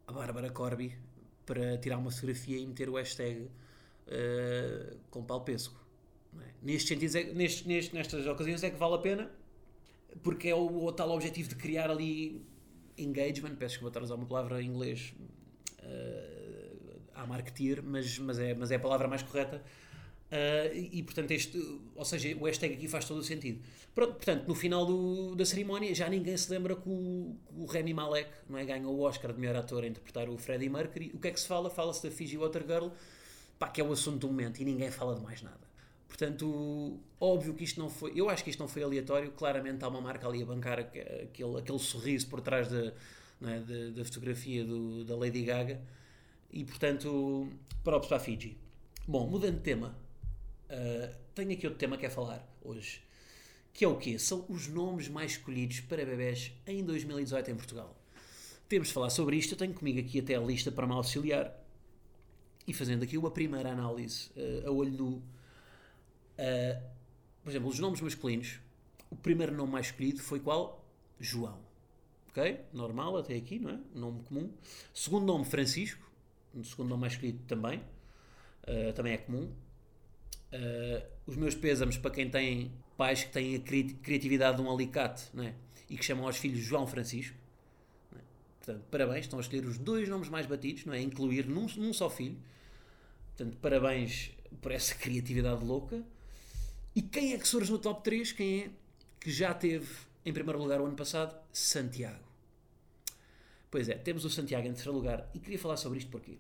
à 0.07 0.13
Bárbara 0.13 0.51
Corby 0.51 0.97
para 1.47 1.79
tirar 1.79 1.99
uma 1.99 2.11
fotografia 2.11 2.59
e 2.59 2.67
meter 2.67 2.89
o 2.89 2.95
hashtag 2.95 3.41
uh, 3.41 4.97
compal 5.11 5.43
pesco. 5.43 5.81
É? 6.41 6.45
Nestes 6.63 6.89
sentidos, 6.89 7.15
é, 7.15 7.25
nestes, 7.33 7.67
nestes, 7.67 7.93
nestas 7.93 8.27
ocasiões 8.27 8.63
é 8.63 8.71
que 8.71 8.77
vale 8.77 8.95
a 8.95 8.99
pena, 8.99 9.31
porque 10.23 10.49
é 10.49 10.55
o, 10.55 10.85
o 10.85 10.93
tal 10.93 11.11
objetivo 11.11 11.49
de 11.49 11.57
criar 11.57 11.91
ali 11.91 12.45
engagement, 12.97 13.55
peço 13.57 13.77
que 13.77 13.81
vou 13.81 13.89
estar 13.89 14.01
a 14.01 14.05
usar 14.05 14.15
uma 14.15 14.27
palavra 14.27 14.63
em 14.63 14.67
inglês 14.67 15.15
uh, 15.83 17.01
a 17.15 17.27
marketeer, 17.27 17.83
mas, 17.83 18.19
mas, 18.19 18.39
é, 18.39 18.55
mas 18.55 18.71
é 18.71 18.77
a 18.77 18.81
palavra 18.81 19.09
mais 19.09 19.23
correta. 19.23 19.63
Uh, 20.31 20.77
e, 20.93 21.03
portanto, 21.03 21.33
este, 21.33 21.59
ou 21.97 22.05
seja, 22.05 22.37
o 22.37 22.45
hashtag 22.45 22.75
aqui 22.75 22.87
faz 22.87 23.05
todo 23.05 23.19
o 23.19 23.23
sentido. 23.23 23.61
Pronto, 23.95 24.15
portanto, 24.15 24.47
no 24.47 24.55
final 24.55 24.87
do, 24.87 25.35
da 25.35 25.45
cerimónia 25.45 25.93
já 25.93 26.09
ninguém 26.09 26.37
se 26.37 26.49
lembra 26.51 26.77
que 26.77 26.89
o, 26.89 27.37
o 27.57 27.67
Remy 27.67 27.93
Malek 27.93 28.31
não 28.49 28.57
é, 28.57 28.65
ganhou 28.65 28.95
o 28.95 29.01
Oscar 29.01 29.33
de 29.33 29.41
melhor 29.41 29.57
ator 29.57 29.83
a 29.83 29.89
interpretar 29.89 30.29
o 30.29 30.39
Freddie 30.39 30.69
Mercury. 30.69 31.11
O 31.13 31.19
que 31.19 31.29
é 31.29 31.31
que 31.33 31.41
se 31.41 31.49
fala? 31.49 31.69
Fala-se 31.69 32.09
da 32.09 32.15
Fiji 32.15 32.37
Water 32.37 32.63
Girl, 32.63 32.89
pá, 33.59 33.69
que 33.69 33.81
é 33.81 33.85
o 33.85 33.91
assunto 33.91 34.19
do 34.19 34.29
momento 34.29 34.61
e 34.61 34.65
ninguém 34.65 34.91
fala 34.91 35.17
de 35.17 35.21
mais 35.21 35.43
nada. 35.43 35.70
Portanto, 36.11 36.99
óbvio 37.21 37.55
que 37.55 37.63
isto 37.63 37.81
não 37.81 37.89
foi. 37.89 38.13
Eu 38.17 38.29
acho 38.29 38.43
que 38.43 38.51
isto 38.51 38.59
não 38.59 38.67
foi 38.67 38.83
aleatório. 38.83 39.31
Claramente 39.31 39.85
há 39.85 39.89
uma 39.89 40.01
marca 40.01 40.27
ali 40.27 40.43
a 40.43 40.45
bancar 40.45 40.81
aquele, 40.81 41.57
aquele 41.57 41.79
sorriso 41.79 42.27
por 42.27 42.41
trás 42.41 42.69
da, 42.69 42.93
é, 43.43 43.91
da 43.93 44.05
fotografia 44.05 44.65
do, 44.65 45.05
da 45.05 45.17
Lady 45.17 45.43
Gaga 45.45 45.81
e 46.53 46.65
portanto, 46.65 47.49
props 47.85 48.09
para 48.09 48.17
a 48.17 48.21
Fiji. 48.21 48.59
Bom, 49.07 49.29
mudando 49.29 49.57
de 49.57 49.63
tema, 49.63 49.97
uh, 50.69 51.15
tenho 51.35 51.53
aqui 51.53 51.67
outro 51.67 51.79
tema 51.79 51.97
que 51.97 52.05
é 52.05 52.11
falar 52.11 52.47
hoje, 52.61 53.01
que 53.73 53.85
é 53.85 53.89
o 53.89 53.97
quê? 53.97 54.19
São 54.19 54.45
os 54.49 54.69
nomes 54.69 55.09
mais 55.09 55.33
escolhidos 55.33 55.81
para 55.81 56.05
bebés 56.05 56.53
em 56.67 56.85
2018 56.85 57.53
em 57.53 57.55
Portugal. 57.55 57.97
Temos 58.69 58.89
de 58.89 58.95
falar 58.95 59.11
sobre 59.11 59.37
isto, 59.37 59.53
eu 59.53 59.59
tenho 59.59 59.73
comigo 59.73 60.01
aqui 60.01 60.19
até 60.19 60.35
a 60.35 60.41
lista 60.41 60.71
para 60.71 60.87
me 60.87 60.93
auxiliar 60.93 61.57
e 62.67 62.73
fazendo 62.73 63.05
aqui 63.05 63.17
uma 63.17 63.31
primeira 63.31 63.71
análise 63.71 64.31
uh, 64.37 64.69
a 64.69 64.71
olho 64.71 64.93
nu. 64.93 65.23
Uh, 66.41 66.83
por 67.43 67.51
exemplo, 67.51 67.69
os 67.69 67.79
nomes 67.79 68.01
masculinos, 68.01 68.59
o 69.11 69.17
primeiro 69.17 69.55
nome 69.55 69.73
mais 69.73 69.87
escolhido 69.87 70.21
foi 70.21 70.41
qual? 70.41 70.85
João. 71.19 71.59
Ok? 72.31 72.61
Normal 72.73 73.19
até 73.19 73.37
aqui, 73.37 73.59
não 73.59 73.71
é? 73.71 73.79
Nome 73.95 74.23
comum. 74.25 74.51
Segundo 74.95 75.27
nome, 75.27 75.45
Francisco 75.45 76.11
no 76.53 76.65
segundo 76.65 76.89
nome 76.89 77.03
mais 77.03 77.13
escolhido 77.15 77.39
também, 77.47 77.79
uh, 77.79 78.93
também 78.95 79.15
é 79.15 79.19
comum. 79.19 79.51
Uh, 80.53 81.07
os 81.27 81.37
meus 81.37 81.55
pésamos 81.55 81.97
para 81.97 82.11
quem 82.11 82.29
tem 82.29 82.73
pais 82.97 83.25
que 83.25 83.31
têm 83.31 83.57
a 83.57 83.61
cri 83.61 83.85
criatividade 84.03 84.57
de 84.57 84.63
um 84.63 84.71
alicate 84.71 85.25
né? 85.33 85.55
e 85.89 85.97
que 85.97 86.05
chamam 86.05 86.27
aos 86.27 86.37
filhos 86.37 86.59
João 86.59 86.87
Francisco. 86.87 87.37
Né? 88.13 88.21
Portanto, 88.59 88.85
parabéns, 88.91 89.25
estão 89.27 89.39
a 89.39 89.43
escolher 89.43 89.65
os 89.65 89.79
dois 89.79 90.09
nomes 90.09 90.29
mais 90.29 90.47
batidos, 90.47 90.85
não 90.85 90.93
é? 90.93 91.01
incluir 91.01 91.47
num, 91.47 91.67
num 91.77 91.93
só 91.93 92.11
filho. 92.11 92.37
Portanto, 93.29 93.57
parabéns 93.59 94.33
por 94.61 94.73
essa 94.73 94.95
criatividade 94.97 95.65
louca. 95.65 96.03
E 96.95 97.03
quem 97.03 97.33
é 97.33 97.39
que 97.39 97.47
surge 97.47 97.71
no 97.71 97.79
top 97.79 98.03
3? 98.03 98.33
Quem 98.33 98.61
é 98.61 98.71
que 99.21 99.31
já 99.31 99.55
teve 99.55 99.89
em 100.25 100.33
primeiro 100.33 100.59
lugar 100.59 100.81
o 100.81 100.87
ano 100.87 100.97
passado? 100.97 101.37
Santiago. 101.53 102.25
Pois 103.71 103.89
é, 103.89 103.95
temos 103.95 104.25
o 104.25 104.31
Santiago 104.31 104.67
em 104.67 104.73
terceiro 104.73 104.93
lugar 104.93 105.31
e 105.33 105.39
queria 105.39 105.59
falar 105.59 105.77
sobre 105.77 105.99
isto 105.99 106.11
porque 106.11 106.39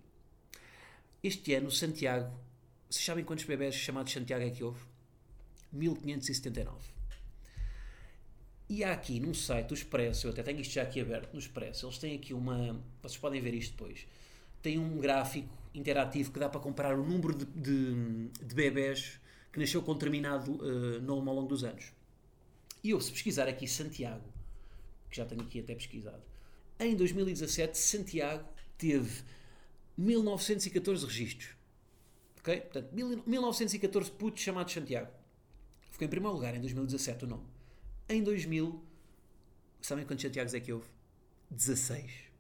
este 1.23 1.55
ano 1.55 1.69
o 1.69 1.71
Santiago, 1.71 2.35
vocês 2.89 3.05
sabem 3.05 3.25
quantos 3.25 3.45
bebés 3.45 3.75
chamados 3.75 4.13
Santiago 4.13 4.45
é 4.45 4.51
que 4.51 4.65
houve? 4.65 4.81
1579. 5.73 6.77
E 8.69 8.83
há 8.83 8.93
aqui 8.93 9.21
num 9.21 9.35
site, 9.35 9.73
o 9.73 9.75
Expresso, 9.75 10.27
eu 10.27 10.33
até 10.33 10.43
tenho 10.43 10.61
isto 10.61 10.73
já 10.73 10.83
aqui 10.83 11.01
aberto 11.01 11.33
no 11.33 11.39
Expresso, 11.39 11.87
eles 11.87 11.99
têm 11.99 12.17
aqui 12.17 12.35
uma. 12.35 12.81
Vocês 13.03 13.19
podem 13.19 13.41
ver 13.41 13.55
isto 13.55 13.73
depois. 13.73 14.07
Tem 14.63 14.79
um 14.79 14.99
gráfico 14.99 15.49
interativo 15.75 16.33
que 16.33 16.39
dá 16.39 16.49
para 16.49 16.61
comparar 16.61 16.99
o 16.99 17.05
número 17.05 17.35
de, 17.35 17.45
de, 17.45 18.29
de 18.29 18.55
bebés 18.55 19.20
que 19.53 19.59
nasceu 19.59 19.83
com 19.83 19.95
determinado 19.95 20.53
uh, 20.53 21.01
nome 21.01 21.29
ao 21.29 21.35
longo 21.35 21.49
dos 21.49 21.65
anos. 21.65 21.93
E 22.83 22.91
eu, 22.91 23.01
se 23.01 23.11
pesquisar 23.13 23.49
aqui 23.49 23.67
Santiago, 23.67 24.25
que 25.11 25.17
já 25.17 25.27
tenho 25.27 25.43
aqui 25.43 25.61
até 25.61 25.75
pesquisado, 25.75 26.23
em 26.79 26.97
2017, 26.97 27.77
Santiago 27.77 28.49
teve 28.79 29.23
1914 29.97 31.05
registros. 31.05 31.51
Ok? 32.39 32.61
Portanto, 32.61 32.89
1914 33.27 34.11
putos 34.13 34.43
chamados 34.43 34.73
Santiago. 34.73 35.11
Ficou 35.91 36.07
em 36.07 36.09
primeiro 36.09 36.35
lugar 36.35 36.55
em 36.55 36.61
2017 36.61 37.25
o 37.25 37.29
nome. 37.29 37.45
Em 38.09 38.23
2000, 38.23 38.83
sabem 39.83 40.07
quantos 40.07 40.23
Santiagos 40.23 40.55
é 40.55 40.61
que 40.61 40.73
houve? 40.73 40.89
16. 41.51 42.31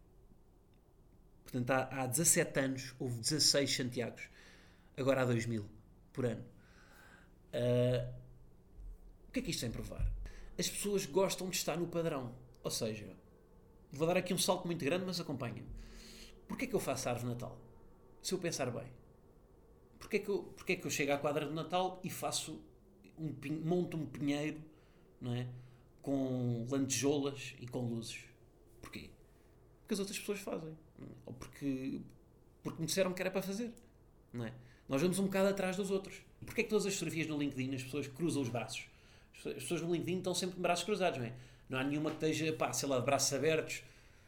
Portanto, 1.42 1.70
há, 1.70 2.02
há 2.02 2.06
17 2.06 2.60
anos 2.60 2.94
houve 2.98 3.18
16 3.18 3.70
Santiagos. 3.70 4.22
Agora 4.96 5.22
há 5.22 5.24
2000 5.26 5.66
por 6.12 6.24
ano. 6.24 6.44
Uh, 7.52 8.12
o 9.28 9.32
que 9.32 9.40
é 9.40 9.42
que 9.42 9.50
isto 9.50 9.60
tem 9.60 9.70
provar? 9.70 10.10
As 10.58 10.68
pessoas 10.68 11.06
gostam 11.06 11.48
de 11.48 11.56
estar 11.56 11.76
no 11.76 11.86
padrão. 11.86 12.34
Ou 12.62 12.70
seja, 12.70 13.16
vou 13.92 14.06
dar 14.06 14.16
aqui 14.16 14.34
um 14.34 14.38
salto 14.38 14.66
muito 14.66 14.84
grande, 14.84 15.04
mas 15.04 15.20
acompanhem-me. 15.20 15.68
Porquê 16.46 16.64
é 16.64 16.68
que 16.68 16.74
eu 16.74 16.80
faço 16.80 17.08
a 17.08 17.12
árvore 17.12 17.32
Natal? 17.32 17.58
Se 18.20 18.34
eu 18.34 18.38
pensar 18.38 18.70
bem. 18.70 18.86
Porquê 19.98 20.16
é 20.16 20.20
que 20.20 20.28
eu, 20.28 20.42
porquê 20.42 20.72
é 20.72 20.76
que 20.76 20.86
eu 20.86 20.90
chego 20.90 21.12
à 21.12 21.18
quadra 21.18 21.46
de 21.46 21.52
Natal 21.52 22.00
e 22.02 22.10
faço 22.10 22.60
um, 23.18 23.32
monto 23.64 23.96
um 23.96 24.06
pinheiro 24.06 24.60
não 25.20 25.34
é? 25.34 25.46
com 26.02 26.66
lantejoulas 26.68 27.54
e 27.60 27.66
com 27.66 27.80
luzes? 27.80 28.24
Porquê? 28.82 29.10
Porque 29.80 29.94
as 29.94 30.00
outras 30.00 30.18
pessoas 30.18 30.40
fazem. 30.40 30.76
Ou 31.24 31.32
porque, 31.34 32.00
porque 32.62 32.80
me 32.80 32.86
disseram 32.86 33.12
que 33.12 33.22
era 33.22 33.30
para 33.30 33.42
fazer. 33.42 33.72
Não 34.32 34.44
é? 34.44 34.52
Nós 34.88 35.00
vamos 35.00 35.18
um 35.18 35.24
bocado 35.24 35.48
atrás 35.48 35.76
dos 35.76 35.90
outros. 35.90 36.20
Porquê 36.44 36.62
é 36.62 36.64
que 36.64 36.70
todas 36.70 36.86
as 36.86 36.94
fotografias 36.94 37.26
no 37.26 37.38
LinkedIn 37.38 37.74
as 37.74 37.82
pessoas 37.82 38.06
cruzam 38.06 38.42
os 38.42 38.48
braços? 38.48 38.84
As 39.36 39.54
pessoas 39.54 39.82
no 39.82 39.92
LinkedIn 39.92 40.18
estão 40.18 40.34
sempre 40.34 40.56
com 40.56 40.62
braços 40.62 40.84
cruzados, 40.84 41.18
não 41.18 41.26
é? 41.26 41.32
Não 41.68 41.78
há 41.78 41.84
nenhuma 41.84 42.10
que 42.10 42.26
esteja, 42.26 42.52
pá, 42.52 42.72
sei 42.72 42.88
lá, 42.88 42.98
de 42.98 43.04
braços 43.04 43.32
abertos, 43.32 43.82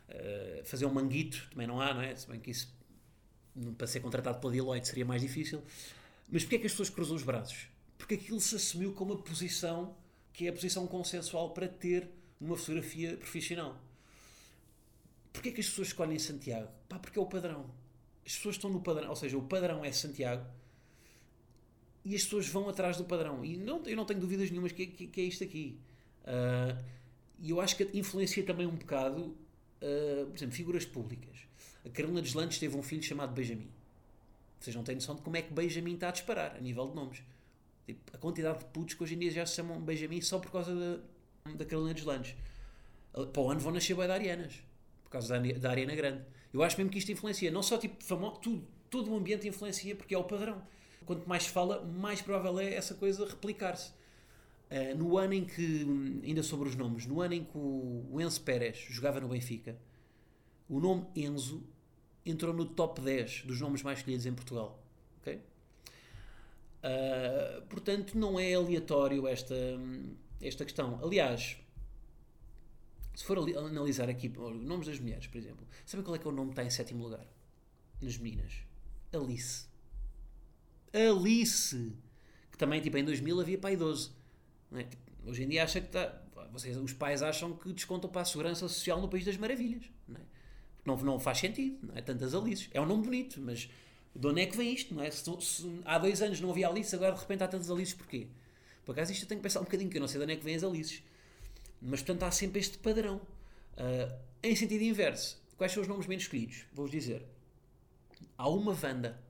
uh, 0.09 0.65
fazer 0.65 0.87
um 0.87 0.93
manguito, 0.93 1.49
também 1.51 1.67
não 1.67 1.81
há, 1.81 1.93
não 1.93 2.03
é? 2.03 2.15
Se 2.15 2.29
bem 2.29 2.39
que 2.39 2.51
isso, 2.51 2.73
para 3.77 3.87
ser 3.87 4.01
contratado 4.01 4.39
pela 4.39 4.53
Deloitte, 4.53 4.89
seria 4.89 5.05
mais 5.05 5.21
difícil. 5.21 5.63
Mas 6.31 6.43
porquê 6.45 6.57
é 6.57 6.59
que 6.61 6.67
as 6.67 6.73
pessoas 6.73 6.91
cruzam 6.91 7.17
os 7.17 7.23
braços? 7.23 7.67
Porque 7.99 8.15
aquilo 8.15 8.41
se 8.41 8.57
assumiu 8.57 8.93
como 8.93 9.15
a 9.15 9.19
posição 9.19 9.95
que 10.33 10.47
é 10.47 10.51
a 10.51 10.53
posição 10.53 10.87
consensual 10.87 11.51
para 11.51 11.69
ter 11.69 12.09
numa 12.41 12.57
fotografia 12.57 13.17
profissional. 13.17 13.79
Porquê 15.33 15.51
é 15.51 15.53
que 15.53 15.61
as 15.61 15.69
pessoas 15.69 15.89
escolhem 15.89 16.19
Santiago? 16.19 16.69
Pá, 16.89 16.99
porque 16.99 17.19
é 17.19 17.23
o 17.23 17.27
padrão. 17.27 17.71
As 18.25 18.37
pessoas 18.37 18.57
estão 18.57 18.71
no 18.71 18.81
padrão, 18.81 19.11
ou 19.11 19.17
seja, 19.17 19.37
o 19.37 19.43
padrão 19.43 19.85
é 19.85 19.93
Santiago 19.93 20.47
e 22.05 22.15
as 22.15 22.25
pessoas 22.25 22.49
vão 22.49 22.69
atrás 22.69 22.97
do 22.97 23.05
padrão. 23.05 23.45
E 23.45 23.57
não, 23.57 23.83
eu 23.87 23.97
não 23.97 24.05
tenho 24.05 24.21
dúvidas 24.21 24.51
nenhumas 24.51 24.73
que, 24.73 24.87
que, 24.87 25.07
que 25.07 25.21
é 25.21 25.25
isto 25.25 25.45
aqui. 25.45 25.79
Uh, 26.25 26.83
e 27.39 27.51
eu 27.51 27.61
acho 27.61 27.77
que 27.77 27.89
influencia 27.97 28.45
também 28.45 28.67
um 28.67 28.75
bocado, 28.75 29.23
uh, 29.23 30.27
por 30.27 30.37
exemplo, 30.37 30.55
figuras 30.55 30.85
públicas. 30.85 31.39
A 31.85 31.91
Carolina 31.91 32.23
Deslandes 32.23 32.59
teve 32.59 32.77
um 32.77 32.83
filho 32.83 33.03
chamado 33.03 33.33
Benjamin. 33.33 33.69
Vocês 34.61 34.77
não 34.77 34.85
têm 34.85 34.95
noção 34.95 35.17
de 35.17 35.23
como 35.23 35.37
é 35.37 35.43
que 35.43 35.53
Benjamin 35.53 35.95
está 35.95 36.09
a 36.09 36.13
disparar, 36.13 36.57
a 36.57 36.61
nível 36.61 36.87
de 36.89 36.95
nomes. 36.95 37.23
Tipo, 37.87 38.17
a 38.17 38.19
quantidade 38.19 38.61
de 38.61 38.65
putos 38.67 38.95
que 38.95 39.03
hoje 39.03 39.15
em 39.15 39.19
dia 39.19 39.31
já 39.31 39.47
se 39.47 39.57
chamam 39.57 39.81
Benjamin 39.81 40.21
só 40.21 40.39
por 40.39 40.53
causa 40.53 40.73
da, 40.75 41.53
da 41.53 41.65
Carolina 41.65 41.95
Deslandes. 41.95 42.37
Para 43.13 43.43
o 43.43 43.51
ano 43.51 43.61
vão 43.61 43.73
nascer 43.73 43.97
bem 43.97 44.07
da 44.07 44.15
Arianas, 44.15 44.63
por 45.03 45.11
causa 45.11 45.39
da, 45.39 45.53
da 45.59 45.71
Ariana 45.71 45.95
Grande. 45.95 46.23
Eu 46.53 46.63
acho 46.63 46.77
mesmo 46.77 46.91
que 46.91 46.99
isto 46.99 47.11
influencia. 47.11 47.51
Não 47.51 47.63
só 47.63 47.77
tipo 47.77 48.03
famoso, 48.05 48.39
tudo, 48.41 48.67
todo 48.89 49.11
o 49.11 49.17
ambiente 49.17 49.49
influencia 49.49 49.97
porque 49.97 50.15
é 50.15 50.19
o 50.19 50.25
padrão. 50.25 50.63
Quanto 51.05 51.29
mais 51.29 51.47
fala, 51.47 51.85
mais 51.85 52.21
provável 52.21 52.59
é 52.59 52.75
essa 52.75 52.95
coisa 52.95 53.27
replicar-se. 53.27 53.93
Uh, 54.71 54.97
no 54.97 55.19
ano 55.19 55.35
em 55.35 55.45
que, 55.45 55.87
ainda 56.25 56.43
sobre 56.43 56.69
os 56.69 56.75
nomes, 56.75 57.07
no 57.07 57.21
ano 57.21 57.35
em 57.35 57.45
que 57.45 57.57
o 57.59 58.19
Enzo 58.21 58.41
Pérez 58.41 58.79
jogava 58.89 59.21
no 59.21 59.29
Benfica, 59.29 59.77
o 60.69 60.81
nome 60.81 61.07
Enzo 61.15 61.63
entrou 62.25 62.55
no 62.55 62.65
top 62.65 63.01
10 63.01 63.43
dos 63.43 63.61
nomes 63.61 63.83
mais 63.83 63.99
escolhidos 63.99 64.25
em 64.25 64.33
Portugal. 64.33 64.83
Okay? 65.21 65.41
Uh, 66.83 67.63
portanto, 67.67 68.17
não 68.17 68.41
é 68.41 68.55
aleatório 68.55 69.27
esta, 69.27 69.55
esta 70.41 70.65
questão. 70.65 70.99
Aliás, 71.03 71.59
se 73.15 73.25
for 73.25 73.39
analisar 73.39 74.09
aqui 74.09 74.29
nomes 74.29 74.87
das 74.87 74.99
mulheres, 74.99 75.27
por 75.27 75.39
exemplo, 75.39 75.67
sabem 75.85 76.05
qual 76.05 76.17
é 76.17 76.19
que 76.19 76.27
é 76.27 76.31
o 76.31 76.33
nome 76.33 76.49
que 76.49 76.53
está 76.53 76.65
em 76.65 76.71
sétimo 76.71 77.05
lugar? 77.05 77.27
Nas 78.01 78.17
meninas? 78.17 78.65
Alice. 79.13 79.72
Alice! 80.93 81.93
Que 82.51 82.59
também, 82.59 82.81
tipo, 82.81 82.97
em 82.99 83.05
2000 83.05 83.41
havia 83.41 83.59
pai 83.59 83.77
12. 83.77 84.11
É? 84.75 84.85
Tipo, 84.85 85.03
hoje 85.27 85.45
em 85.45 85.49
dia 85.49 85.65
acha 85.65 85.81
que 85.81 85.87
está. 85.87 86.21
Vocês, 86.53 86.77
os 86.77 86.93
pais 86.93 87.23
acham 87.23 87.57
que 87.57 87.73
descontam 87.73 88.11
para 88.11 88.23
a 88.23 88.25
segurança 88.25 88.69
social 88.69 89.01
no 89.01 89.09
País 89.09 89.25
das 89.25 89.37
Maravilhas. 89.37 89.85
Não, 90.07 90.21
é? 90.21 90.25
não, 90.85 90.97
não 90.99 91.21
faz 91.21 91.39
sentido, 91.39 91.79
não 91.87 91.97
é? 91.97 92.03
Tantas 92.03 92.35
Alices. 92.35 92.69
É 92.73 92.81
um 92.81 92.87
nome 92.87 93.05
bonito, 93.05 93.41
mas 93.41 93.71
de 94.15 94.27
onde 94.27 94.43
é 94.43 94.47
que 94.47 94.57
vem 94.57 94.75
isto, 94.75 94.95
não 94.95 95.03
é? 95.03 95.11
Se, 95.11 95.25
se, 95.41 95.81
há 95.85 95.99
dois 95.99 96.21
anos 96.21 96.41
não 96.41 96.51
havia 96.51 96.69
Alice, 96.69 96.95
agora 96.95 97.15
de 97.15 97.21
repente 97.21 97.43
há 97.43 97.49
tantas 97.49 97.71
Alices, 97.71 97.95
porquê? 97.95 98.27
Por 98.85 98.93
acaso 98.93 99.13
isto 99.13 99.23
eu 99.23 99.29
tenho 99.29 99.41
que 99.41 99.45
pensar 99.45 99.61
um 99.61 99.65
bocadinho, 99.65 99.89
que 99.89 99.97
eu 99.97 100.01
não 100.01 100.09
sei 100.09 100.19
de 100.19 100.25
onde 100.25 100.35
é 100.35 100.37
que 100.37 100.45
vêm 100.45 100.55
as 100.55 100.65
Alices. 100.65 101.03
Mas, 101.81 102.01
portanto, 102.01 102.25
há 102.25 102.31
sempre 102.31 102.61
este 102.61 102.79
padrão. 102.79 103.17
Uh, 103.75 104.15
em 104.43 104.55
sentido 104.55 104.83
inverso, 104.83 105.43
quais 105.57 105.73
são 105.73 105.83
os 105.83 105.89
nomes 105.89 106.07
menos 106.07 106.25
escolhidos? 106.25 106.65
Vou-vos 106.73 106.93
dizer. 106.93 107.25
Há 108.37 108.49
uma 108.49 108.73
Wanda. 108.73 109.21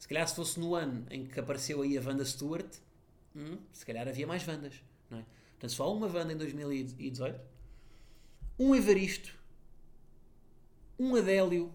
Se 0.00 0.08
calhar 0.08 0.26
se 0.26 0.34
fosse 0.34 0.58
no 0.58 0.74
ano 0.74 1.06
em 1.10 1.26
que 1.26 1.38
apareceu 1.38 1.82
aí 1.82 1.96
a 1.96 2.00
Wanda 2.00 2.24
Stewart, 2.24 2.74
hum, 3.36 3.58
se 3.70 3.84
calhar 3.84 4.08
havia 4.08 4.26
mais 4.26 4.48
Wandas, 4.48 4.82
não 5.10 5.18
é? 5.18 5.24
Portanto, 5.50 5.70
só 5.72 5.94
uma 5.94 6.06
Wanda 6.06 6.32
em 6.32 6.36
2018, 6.38 7.38
um 8.58 8.74
Evaristo, 8.74 9.38
um 10.98 11.14
Adélio, 11.14 11.70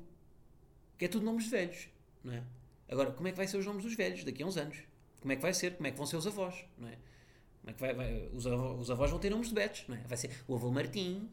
que 0.98 1.06
é 1.06 1.08
tudo 1.08 1.24
nomes 1.24 1.46
de 1.46 1.52
velhos, 1.52 1.88
não 2.24 2.34
é? 2.34 2.44
Agora, 2.90 3.12
como 3.12 3.28
é 3.28 3.32
que 3.32 3.38
vai 3.38 3.48
ser 3.48 3.58
os 3.58 3.66
nomes 3.66 3.84
dos 3.84 3.94
velhos 3.94 4.24
daqui 4.24 4.42
a 4.42 4.48
uns 4.48 4.58
anos? 4.58 4.80
Como 5.22 5.32
é 5.32 5.36
que 5.36 5.42
vai 5.44 5.54
ser? 5.54 5.76
Como 5.76 5.86
é 5.86 5.92
que 5.92 5.98
vão 5.98 6.08
ser 6.08 6.18
os 6.18 6.26
avós, 6.26 6.66
não 6.80 6.88
é? 6.88 6.98
Como 7.62 7.70
é 7.70 7.74
que 7.74 7.80
vai, 7.80 7.94
vai 7.94 8.30
os, 8.34 8.48
avós, 8.48 8.82
os, 8.82 8.90
avós, 8.92 9.12
vão 9.12 9.20
ter 9.20 9.30
nomes 9.30 9.50
de 9.50 9.54
betos, 9.54 9.86
não 9.88 9.96
é? 9.96 10.00
Vai 10.00 10.18
ser 10.18 10.32
o 10.48 10.56
avô 10.56 10.72
Martim, 10.72 11.30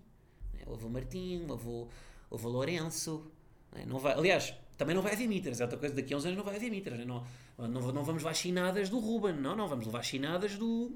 é? 0.61 0.69
o 0.69 0.75
avô 0.75 0.91
Martim, 0.91 1.47
o 1.49 1.53
avô, 1.55 1.89
o 2.29 2.35
avô 2.35 2.49
Lourenço, 2.51 3.33
não, 3.73 3.81
é? 3.81 3.87
não 3.87 3.99
vai, 3.99 4.13
aliás, 4.13 4.55
também 4.83 4.97
não 4.97 5.03
vai 5.03 5.13
haver 5.13 5.29
mitras, 5.29 5.61
é 5.61 5.65
outra 5.65 5.79
coisa, 5.79 5.95
daqui 5.95 6.13
a 6.13 6.17
uns 6.17 6.25
anos 6.25 6.37
não 6.37 6.45
vai 6.45 6.57
haver 6.57 6.71
mitras, 6.71 6.99
não, 7.07 7.25
não, 7.57 7.69
não, 7.69 7.93
não 7.93 8.05
vamos 8.05 8.23
levar 8.23 8.35
chinadas 8.35 8.89
do 8.89 8.99
Ruben, 8.99 9.35
não, 9.35 9.55
não, 9.55 9.69
vamos 9.69 9.87
levar 9.87 10.03
chinadas 10.03 10.57
do, 10.57 10.93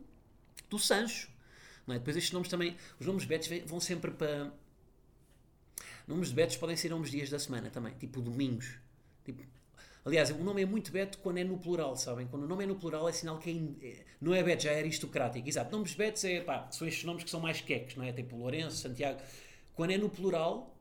do 0.68 0.76
Sancho, 0.76 1.30
não 1.86 1.94
é? 1.94 1.98
Depois 1.98 2.16
estes 2.16 2.32
nomes 2.32 2.48
também, 2.48 2.76
os 2.98 3.06
nomes 3.06 3.24
betos 3.24 3.48
vão 3.64 3.78
sempre 3.78 4.10
para... 4.10 4.52
Nomes 6.06 6.28
de 6.28 6.34
betos 6.34 6.56
podem 6.56 6.76
ser 6.76 6.88
nomes 6.88 7.10
dias 7.10 7.30
da 7.30 7.38
semana 7.38 7.70
também, 7.70 7.94
tipo 7.94 8.20
domingos, 8.20 8.74
tipo, 9.24 9.42
Aliás, 10.04 10.30
o 10.30 10.38
nome 10.38 10.62
é 10.62 10.66
muito 10.66 10.92
beto 10.92 11.18
quando 11.18 11.38
é 11.38 11.44
no 11.44 11.58
plural, 11.58 11.96
sabem? 11.96 12.28
Quando 12.28 12.44
o 12.44 12.46
nome 12.46 12.62
é 12.62 12.66
no 12.66 12.76
plural 12.76 13.08
é 13.08 13.12
sinal 13.12 13.38
que 13.38 13.50
é 13.50 13.52
in... 13.52 13.76
É, 13.82 14.04
não 14.20 14.32
é 14.32 14.40
beto, 14.40 14.62
já 14.62 14.70
é 14.70 14.78
aristocrático. 14.78 15.48
Exato. 15.48 15.72
Nomes 15.72 15.96
betos 15.96 16.24
é, 16.24 16.40
pá, 16.40 16.68
são 16.70 16.86
estes 16.86 17.02
nomes 17.02 17.24
que 17.24 17.30
são 17.30 17.40
mais 17.40 17.60
queques, 17.60 17.96
não 17.96 18.04
é? 18.04 18.12
Tipo 18.12 18.36
Lourenço, 18.36 18.76
Santiago. 18.76 19.20
Quando 19.74 19.90
é 19.90 19.98
no 19.98 20.08
plural, 20.08 20.76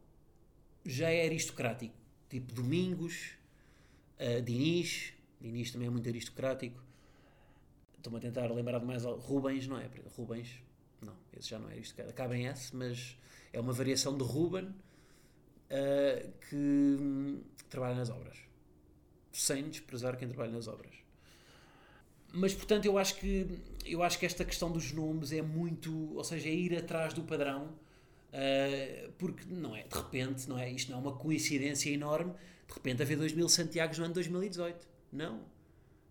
já 0.86 1.10
é 1.10 1.26
aristocrático. 1.26 2.05
Tipo 2.30 2.54
Domingos, 2.54 3.32
uh, 4.20 4.42
Dinis. 4.42 5.14
Dinis 5.40 5.72
também 5.72 5.88
é 5.88 5.92
muito 5.92 6.08
aristocrático. 6.08 6.84
Estou-me 7.98 8.20
a 8.20 8.22
tentar 8.22 8.52
lembrar 8.52 8.80
de 8.80 8.86
mais. 8.86 9.04
Rubens, 9.04 9.68
não 9.68 9.78
é? 9.78 9.90
Rubens, 10.16 10.62
não, 11.02 11.16
esse 11.38 11.50
já 11.50 11.60
não 11.60 11.70
é 11.70 11.74
aristocrático. 11.74 12.20
Acaba 12.20 12.38
em 12.38 12.48
S, 12.48 12.76
mas 12.76 13.18
é 13.52 13.60
uma 13.60 13.74
variação 13.74 14.18
de 14.18 14.24
Ruben 14.24 14.66
uh, 14.66 16.32
que 16.50 16.56
hum, 16.56 17.42
trabalha 17.70 17.96
nas 17.96 18.10
obras 18.10 18.46
sem 19.36 19.70
desprezar 19.70 20.18
quem 20.18 20.30
trabalha 20.30 20.52
nas 20.52 20.68
obras. 20.68 20.94
Mas 22.34 22.54
portanto 22.54 22.86
eu 22.86 22.98
acho 22.98 23.16
que 23.16 23.60
eu 23.86 24.02
acho 24.02 24.18
que 24.18 24.26
esta 24.26 24.44
questão 24.46 24.72
dos 24.72 24.92
nomes 24.92 25.32
é 25.32 25.42
muito, 25.42 26.16
ou 26.16 26.24
seja, 26.24 26.48
é 26.48 26.54
ir 26.54 26.76
atrás 26.78 27.14
do 27.14 27.22
padrão, 27.24 27.70
uh, 28.36 29.12
porque 29.18 29.46
não 29.48 29.76
é, 29.76 29.84
de 29.84 29.96
repente, 29.96 30.50
não 30.50 30.60
é, 30.60 30.70
isto 30.70 30.92
não 30.92 31.00
é 31.00 31.02
uma 31.02 31.14
coincidência 31.14 31.90
enorme, 31.90 32.34
de 32.68 32.74
repente 32.74 33.02
haver 33.02 33.18
2 33.18 33.34
mil 33.34 33.48
Santiagos 33.48 33.98
no 33.98 34.06
ano 34.06 34.14
2018. 34.14 34.88
Não. 35.12 35.42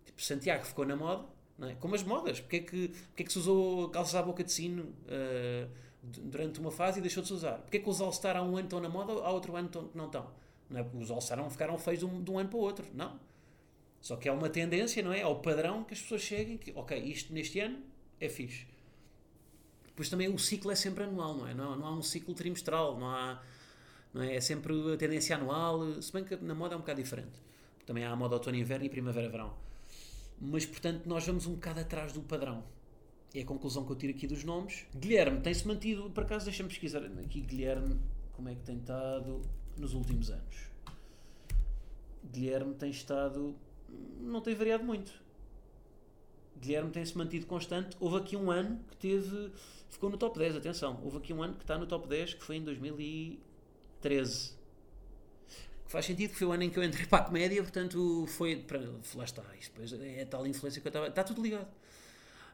Tipo, 0.05 0.23
Santiago 0.23 0.65
ficou 0.65 0.87
na 0.87 0.97
moda, 0.97 1.27
não 1.59 1.69
é? 1.69 1.75
Como 1.75 1.95
as 1.95 2.03
modas. 2.03 2.41
Porque 2.41 2.57
é 2.57 2.61
que, 2.61 2.89
porque 2.89 3.23
é 3.23 3.27
que 3.27 3.33
se 3.33 3.39
usou 3.39 3.89
calças 3.91 4.15
à 4.15 4.23
boca 4.23 4.43
de 4.43 4.53
sino 4.53 4.85
uh, 4.85 5.69
durante 6.03 6.61
uma 6.61 6.71
fase 6.71 6.99
e 6.99 7.03
deixou 7.03 7.23
de 7.23 7.29
se 7.29 7.35
usar? 7.35 7.59
Porque 7.59 7.79
é 7.79 7.81
que 7.81 7.89
os 7.89 8.01
All-Star 8.01 8.37
há 8.37 8.43
um 8.43 8.57
ano 8.57 8.67
estão 8.67 8.81
na 8.81 8.89
moda, 8.89 9.13
há 9.13 9.31
outro 9.31 9.57
ano 9.57 9.69
que 9.69 9.97
não 9.97 10.07
estão? 10.07 10.31
Não 10.71 10.81
é? 10.81 10.87
Os 10.95 11.11
All-Star 11.11 11.39
não 11.39 11.51
ficaram 11.51 11.77
feios 11.79 12.01
de 12.01 12.07
um, 12.07 12.23
de 12.23 12.31
um, 12.31 12.39
ano 12.39 12.49
para 12.49 12.59
o 12.59 12.63
outro. 12.63 12.87
Não. 12.95 13.19
Só 14.01 14.17
que 14.17 14.29
é 14.29 14.33
uma 14.33 14.49
tendência, 14.49 15.03
não 15.03 15.13
é? 15.13 15.23
Ao 15.23 15.41
padrão 15.41 15.85
que 15.85 15.95
as 15.95 16.01
pessoas 16.01 16.23
cheguem 16.23 16.59
que, 16.59 16.73
ok, 16.75 16.99
isto 16.99 17.33
neste 17.33 17.59
ano 17.61 17.79
é 18.21 18.29
fixe. 18.29 18.67
Depois 19.95 20.09
também 20.09 20.29
o 20.29 20.37
ciclo 20.37 20.73
é 20.73 20.75
sempre 20.75 21.05
anual, 21.05 21.37
não 21.37 21.47
é? 21.47 21.55
Não, 21.55 21.77
não 21.77 21.87
há 21.87 21.93
um 21.93 22.03
ciclo 22.03 22.35
trimestral, 22.35 22.99
não 22.99 23.09
há. 23.09 23.41
Não 24.13 24.23
é? 24.23 24.35
é 24.35 24.41
sempre 24.41 24.75
a 24.93 24.97
tendência 24.97 25.37
anual, 25.37 26.03
se 26.03 26.13
bem 26.13 26.25
que 26.25 26.35
na 26.37 26.53
moda 26.53 26.75
é 26.75 26.77
um 26.77 26.81
bocado 26.81 27.01
diferente. 27.01 27.41
Também 27.87 28.05
há 28.05 28.11
a 28.11 28.17
moda 28.17 28.35
outono 28.35 28.57
inverno 28.57 28.85
e 28.87 28.89
primavera-verão. 28.89 29.55
Mas, 30.41 30.67
portanto, 30.67 31.07
nós 31.07 31.25
vamos 31.25 31.47
um 31.47 31.55
bocado 31.55 31.79
atrás 31.79 32.13
do 32.13 32.23
padrão. 32.23 32.65
É 33.33 33.43
a 33.43 33.45
conclusão 33.45 33.85
que 33.85 33.93
eu 33.93 33.97
tiro 33.97 34.13
aqui 34.13 34.27
dos 34.27 34.43
nomes. 34.43 34.85
Guilherme 34.97 35.41
tem-se 35.41 35.67
mantido, 35.67 36.11
por 36.11 36.25
acaso, 36.25 36.47
deixa-me 36.47 36.69
pesquisar 36.69 37.05
aqui, 37.05 37.41
Guilherme, 37.41 37.97
como 38.33 38.49
é 38.49 38.55
que 38.57 38.63
tem 38.63 38.79
estado 38.79 39.43
nos 39.77 39.95
últimos 39.95 40.31
anos. 40.31 40.71
Guilherme 42.33 42.75
tem 42.75 42.91
estado. 42.91 43.55
não 44.21 44.41
tem 44.41 44.57
variado 44.57 44.83
muito. 44.83 45.24
Guilherme 46.65 46.91
tem-se 46.91 47.17
mantido 47.17 47.47
constante. 47.47 47.97
Houve 48.01 48.17
aqui 48.19 48.37
um 48.37 48.51
ano 48.51 48.81
que 48.91 48.97
teve. 48.97 49.53
ficou 49.91 50.11
no 50.11 50.17
top 50.17 50.39
10, 50.39 50.57
atenção. 50.57 51.01
Houve 51.03 51.19
aqui 51.19 51.33
um 51.33 51.43
ano 51.43 51.55
que 51.55 51.63
está 51.63 51.79
no 51.79 51.87
top 51.87 52.09
10, 52.09 52.35
que 52.35 52.45
foi 52.45 52.57
em 52.57 52.65
2013. 52.65 54.53
faz 55.87 56.07
sentido 56.07 56.31
que 56.31 56.37
foi 56.39 56.47
o 56.49 56.53
ano 56.53 56.63
em 56.65 56.71
que 56.71 56.79
eu 56.79 56.85
entrei 56.85 57.07
para 57.07 57.25
a 57.25 57.27
comédia, 57.27 57.63
portanto 57.63 58.27
foi. 58.29 58.57
Para, 58.57 58.81
lá 59.15 59.25
está, 59.25 59.45
isto 59.59 59.73
depois 59.73 59.93
é 59.93 60.23
a 60.23 60.27
tal 60.27 60.47
influência 60.47 60.81
que 60.81 60.87
eu 60.87 60.91
estava. 60.91 61.09
Está 61.09 61.23
tudo 61.23 61.43
ligado. 61.43 61.69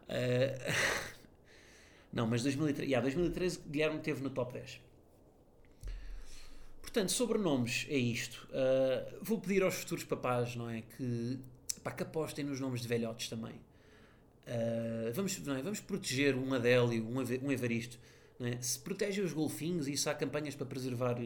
Uh, 0.08 0.74
não, 2.12 2.26
mas 2.26 2.42
2013, 2.42 2.90
yeah, 2.90 3.02
2013 3.02 3.60
Guilherme 3.68 4.00
teve 4.00 4.22
no 4.22 4.30
top 4.30 4.52
10. 4.52 4.80
Portanto, 6.82 7.12
sobrenomes 7.12 7.86
é 7.88 7.96
isto. 7.96 8.48
Uh, 8.50 9.18
vou 9.22 9.40
pedir 9.40 9.62
aos 9.62 9.76
futuros 9.76 10.02
papás, 10.02 10.56
não 10.56 10.68
é? 10.68 10.82
Que, 10.82 11.38
pá, 11.84 11.92
que 11.92 12.02
apostem 12.02 12.44
nos 12.44 12.58
nomes 12.58 12.80
de 12.80 12.88
velhotes 12.88 13.28
também. 13.28 13.54
Uh, 14.50 15.12
vamos, 15.12 15.38
é? 15.38 15.62
vamos 15.62 15.80
proteger 15.80 16.34
um 16.34 16.52
Adélio, 16.52 17.06
um, 17.06 17.52
Evaristo. 17.52 17.98
É? 18.40 18.60
Se 18.60 18.78
protegem 18.78 19.24
os 19.24 19.32
golfinhos 19.32 19.86
e 19.86 19.92
isso 19.92 20.10
há 20.10 20.14
campanhas 20.14 20.54
para 20.54 20.66
preservar 20.66 21.16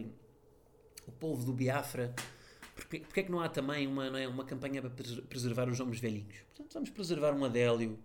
o 1.06 1.12
povo 1.12 1.44
do 1.44 1.52
Biafra, 1.52 2.14
porque, 2.74 3.00
porque 3.00 3.20
é 3.20 3.22
que 3.22 3.30
não 3.30 3.40
há 3.40 3.48
também 3.48 3.86
uma, 3.86 4.20
é? 4.20 4.28
uma 4.28 4.44
campanha 4.44 4.82
para 4.82 4.90
preservar 5.28 5.68
os 5.68 5.78
nomes 5.78 6.00
velhinhos? 6.00 6.36
Portanto, 6.48 6.74
vamos 6.74 6.90
preservar 6.90 7.32
um 7.32 7.44
Adélio 7.44 7.98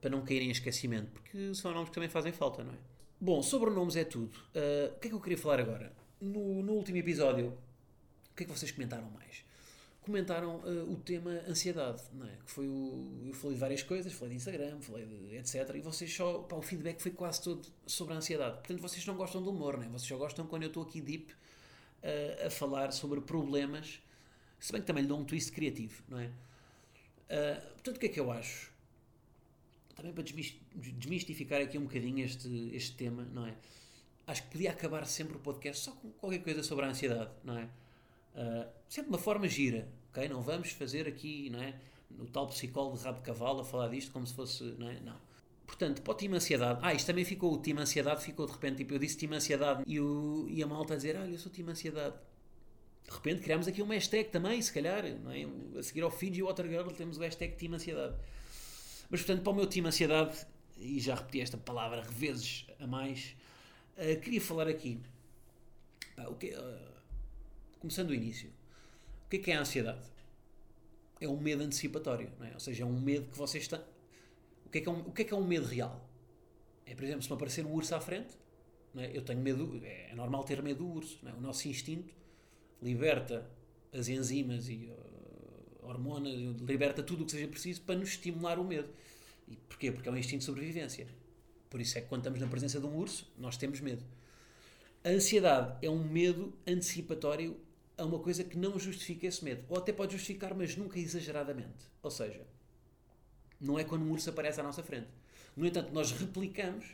para 0.00 0.10
não 0.10 0.22
caírem 0.24 0.48
em 0.48 0.50
esquecimento, 0.50 1.12
porque 1.12 1.54
são 1.54 1.72
nomes 1.72 1.90
que 1.90 1.94
também 1.94 2.08
fazem 2.08 2.32
falta, 2.32 2.64
não 2.64 2.72
é? 2.72 2.78
Bom, 3.20 3.40
sobre 3.40 3.70
nomes 3.70 3.94
é 3.94 4.04
tudo. 4.04 4.34
Uh, 4.54 4.96
o 4.96 4.98
que 4.98 5.06
é 5.06 5.10
que 5.10 5.14
eu 5.14 5.20
queria 5.20 5.38
falar 5.38 5.60
agora? 5.60 5.92
no, 6.22 6.62
no 6.62 6.72
último 6.74 6.98
episódio, 6.98 7.48
o 8.30 8.36
que 8.36 8.44
é 8.44 8.46
que 8.46 8.52
vocês 8.52 8.70
comentaram 8.70 9.10
mais? 9.10 9.44
Comentaram 10.02 10.56
uh, 10.56 10.92
o 10.92 10.96
tema 10.96 11.30
ansiedade, 11.48 12.02
não 12.12 12.26
é? 12.26 12.36
Que 12.44 12.50
foi 12.50 12.66
o. 12.66 13.22
Eu 13.24 13.32
falei 13.34 13.54
de 13.54 13.60
várias 13.60 13.82
coisas, 13.82 14.12
falei 14.12 14.30
de 14.30 14.36
Instagram, 14.36 14.80
falei 14.80 15.06
de 15.06 15.36
etc. 15.36 15.76
E 15.76 15.80
vocês 15.80 16.12
só. 16.12 16.40
Pá, 16.40 16.56
o 16.56 16.62
feedback 16.62 17.00
foi 17.00 17.12
quase 17.12 17.40
todo 17.42 17.66
sobre 17.86 18.14
a 18.14 18.16
ansiedade. 18.16 18.54
Portanto, 18.58 18.80
vocês 18.80 19.06
não 19.06 19.14
gostam 19.14 19.42
do 19.42 19.50
humor, 19.50 19.76
não 19.76 19.84
é? 19.84 19.88
Vocês 19.88 20.08
só 20.08 20.16
gostam 20.16 20.46
quando 20.46 20.64
eu 20.64 20.68
estou 20.68 20.82
aqui 20.82 21.00
deep 21.00 21.32
uh, 21.32 22.46
a 22.46 22.50
falar 22.50 22.92
sobre 22.92 23.20
problemas, 23.20 24.00
se 24.58 24.72
bem 24.72 24.80
que 24.80 24.86
também 24.86 25.02
lhe 25.02 25.08
dou 25.08 25.20
um 25.20 25.24
twist 25.24 25.52
criativo, 25.52 26.02
não 26.08 26.18
é? 26.18 26.26
Uh, 26.26 27.60
portanto, 27.74 27.96
o 27.96 28.00
que 28.00 28.06
é 28.06 28.08
que 28.08 28.18
eu 28.18 28.30
acho? 28.32 28.72
Também 29.94 30.12
para 30.12 30.24
desmistificar 30.24 31.60
aqui 31.60 31.78
um 31.78 31.84
bocadinho 31.84 32.24
este, 32.24 32.70
este 32.74 32.96
tema, 32.96 33.24
não 33.32 33.46
é? 33.46 33.54
acho 34.26 34.42
que 34.44 34.50
podia 34.50 34.70
acabar 34.70 35.06
sempre 35.06 35.36
o 35.36 35.40
podcast 35.40 35.84
só 35.84 35.92
com 35.92 36.10
qualquer 36.12 36.42
coisa 36.42 36.62
sobre 36.62 36.84
a 36.84 36.88
ansiedade, 36.88 37.30
não 37.44 37.58
é? 37.58 37.68
Uh, 38.34 38.68
sempre 38.88 39.10
uma 39.10 39.18
forma 39.18 39.46
gira, 39.48 39.88
ok? 40.10 40.28
Não 40.28 40.42
vamos 40.42 40.70
fazer 40.70 41.06
aqui, 41.06 41.50
não 41.50 41.62
é? 41.62 41.74
No 42.10 42.26
tal 42.26 42.46
psicólogo 42.48 42.96
de 42.96 43.04
rabo 43.04 43.18
de 43.18 43.24
cavalo 43.24 43.60
a 43.60 43.64
falar 43.64 43.88
disto 43.88 44.12
como 44.12 44.26
se 44.26 44.34
fosse, 44.34 44.64
não 44.78 44.88
é? 44.88 45.00
Não. 45.00 45.16
Portanto, 45.66 46.02
para 46.02 46.12
o 46.12 46.14
time 46.14 46.36
ansiedade, 46.36 46.80
ah, 46.82 46.92
isto 46.92 47.06
também 47.06 47.24
ficou, 47.24 47.54
o 47.54 47.62
time 47.62 47.80
ansiedade 47.80 48.22
ficou 48.22 48.46
de 48.46 48.52
repente, 48.52 48.78
tipo, 48.78 48.92
eu 48.94 48.98
disse 48.98 49.16
time 49.16 49.36
ansiedade 49.36 49.82
e, 49.86 49.98
o, 50.00 50.46
e 50.48 50.62
a 50.62 50.66
malta 50.66 50.94
a 50.94 50.96
dizer, 50.96 51.16
olha, 51.16 51.30
eu 51.30 51.38
sou 51.38 51.50
time 51.50 51.70
ansiedade. 51.70 52.14
De 53.04 53.10
repente 53.10 53.42
criámos 53.42 53.66
aqui 53.66 53.82
uma 53.82 53.94
hashtag 53.94 54.30
também, 54.30 54.60
se 54.60 54.72
calhar, 54.72 55.04
não 55.20 55.30
é? 55.30 55.46
A 55.78 55.82
seguir 55.82 56.02
ao 56.02 56.10
Fiji 56.10 56.42
Watergirl 56.42 56.90
temos 56.90 57.16
o 57.16 57.20
hashtag 57.20 57.56
time 57.56 57.76
ansiedade. 57.76 58.14
Mas, 59.10 59.20
portanto, 59.20 59.42
para 59.42 59.52
o 59.52 59.56
meu 59.56 59.66
time 59.66 59.88
ansiedade, 59.88 60.46
e 60.78 61.00
já 61.00 61.14
repeti 61.14 61.40
esta 61.40 61.56
palavra 61.56 62.02
vezes 62.02 62.66
a 62.78 62.86
mais, 62.86 63.34
Uh, 63.96 64.18
queria 64.20 64.40
falar 64.40 64.68
aqui, 64.68 64.98
pá, 66.16 66.24
o 66.24 66.34
que, 66.34 66.48
uh, 66.48 66.91
começando 67.82 68.08
do 68.08 68.14
início, 68.14 68.48
o 69.26 69.28
que 69.28 69.36
é, 69.36 69.38
que 69.40 69.50
é 69.50 69.56
a 69.56 69.60
ansiedade? 69.60 70.06
É 71.20 71.28
um 71.28 71.36
medo 71.36 71.62
antecipatório, 71.62 72.30
é? 72.40 72.54
ou 72.54 72.60
seja, 72.60 72.84
é 72.84 72.86
um 72.86 72.98
medo 72.98 73.28
que 73.28 73.36
vocês 73.36 73.64
estão. 73.64 73.82
O 74.64 74.70
que, 74.70 74.78
é 74.78 74.80
que 74.80 74.88
é 74.88 74.92
um, 74.92 75.00
o 75.00 75.12
que 75.12 75.22
é 75.22 75.24
que 75.24 75.34
é 75.34 75.36
um 75.36 75.44
medo 75.44 75.66
real? 75.66 76.08
É, 76.86 76.94
por 76.94 77.04
exemplo, 77.04 77.22
se 77.22 77.28
me 77.28 77.34
aparecer 77.34 77.66
um 77.66 77.72
urso 77.72 77.94
à 77.94 78.00
frente, 78.00 78.36
é? 78.96 79.16
eu 79.16 79.22
tenho 79.22 79.40
medo, 79.40 79.80
é 79.84 80.14
normal 80.14 80.44
ter 80.44 80.62
medo 80.62 80.78
do 80.78 80.90
urso. 80.90 81.18
É? 81.26 81.32
O 81.32 81.40
nosso 81.40 81.68
instinto 81.68 82.14
liberta 82.80 83.50
as 83.92 84.08
enzimas 84.08 84.68
e 84.68 84.90
uh, 84.90 85.86
hormonas, 85.88 86.32
liberta 86.60 87.02
tudo 87.02 87.22
o 87.22 87.26
que 87.26 87.32
seja 87.32 87.48
preciso 87.48 87.82
para 87.82 87.96
nos 87.96 88.10
estimular 88.10 88.58
o 88.58 88.64
medo. 88.64 88.88
E 89.48 89.56
porquê? 89.56 89.90
Porque 89.92 90.08
é 90.08 90.12
um 90.12 90.16
instinto 90.16 90.40
de 90.40 90.44
sobrevivência. 90.44 91.06
Por 91.68 91.80
isso 91.80 91.98
é 91.98 92.00
que 92.00 92.08
quando 92.08 92.20
estamos 92.20 92.40
na 92.40 92.46
presença 92.46 92.78
de 92.78 92.86
um 92.86 92.96
urso, 92.96 93.30
nós 93.38 93.56
temos 93.56 93.80
medo. 93.80 94.04
A 95.04 95.08
ansiedade 95.08 95.84
é 95.84 95.90
um 95.90 96.02
medo 96.02 96.52
antecipatório 96.66 97.56
a 98.02 98.06
uma 98.06 98.18
coisa 98.18 98.42
que 98.42 98.58
não 98.58 98.78
justifica 98.78 99.26
esse 99.26 99.44
medo. 99.44 99.64
Ou 99.68 99.78
até 99.78 99.92
pode 99.92 100.12
justificar, 100.12 100.54
mas 100.54 100.76
nunca 100.76 100.98
exageradamente. 100.98 101.86
Ou 102.02 102.10
seja, 102.10 102.44
não 103.60 103.78
é 103.78 103.84
quando 103.84 104.02
um 104.02 104.10
urso 104.10 104.30
aparece 104.30 104.60
à 104.60 104.62
nossa 104.62 104.82
frente. 104.82 105.08
No 105.56 105.66
entanto, 105.66 105.92
nós 105.92 106.10
replicamos 106.12 106.86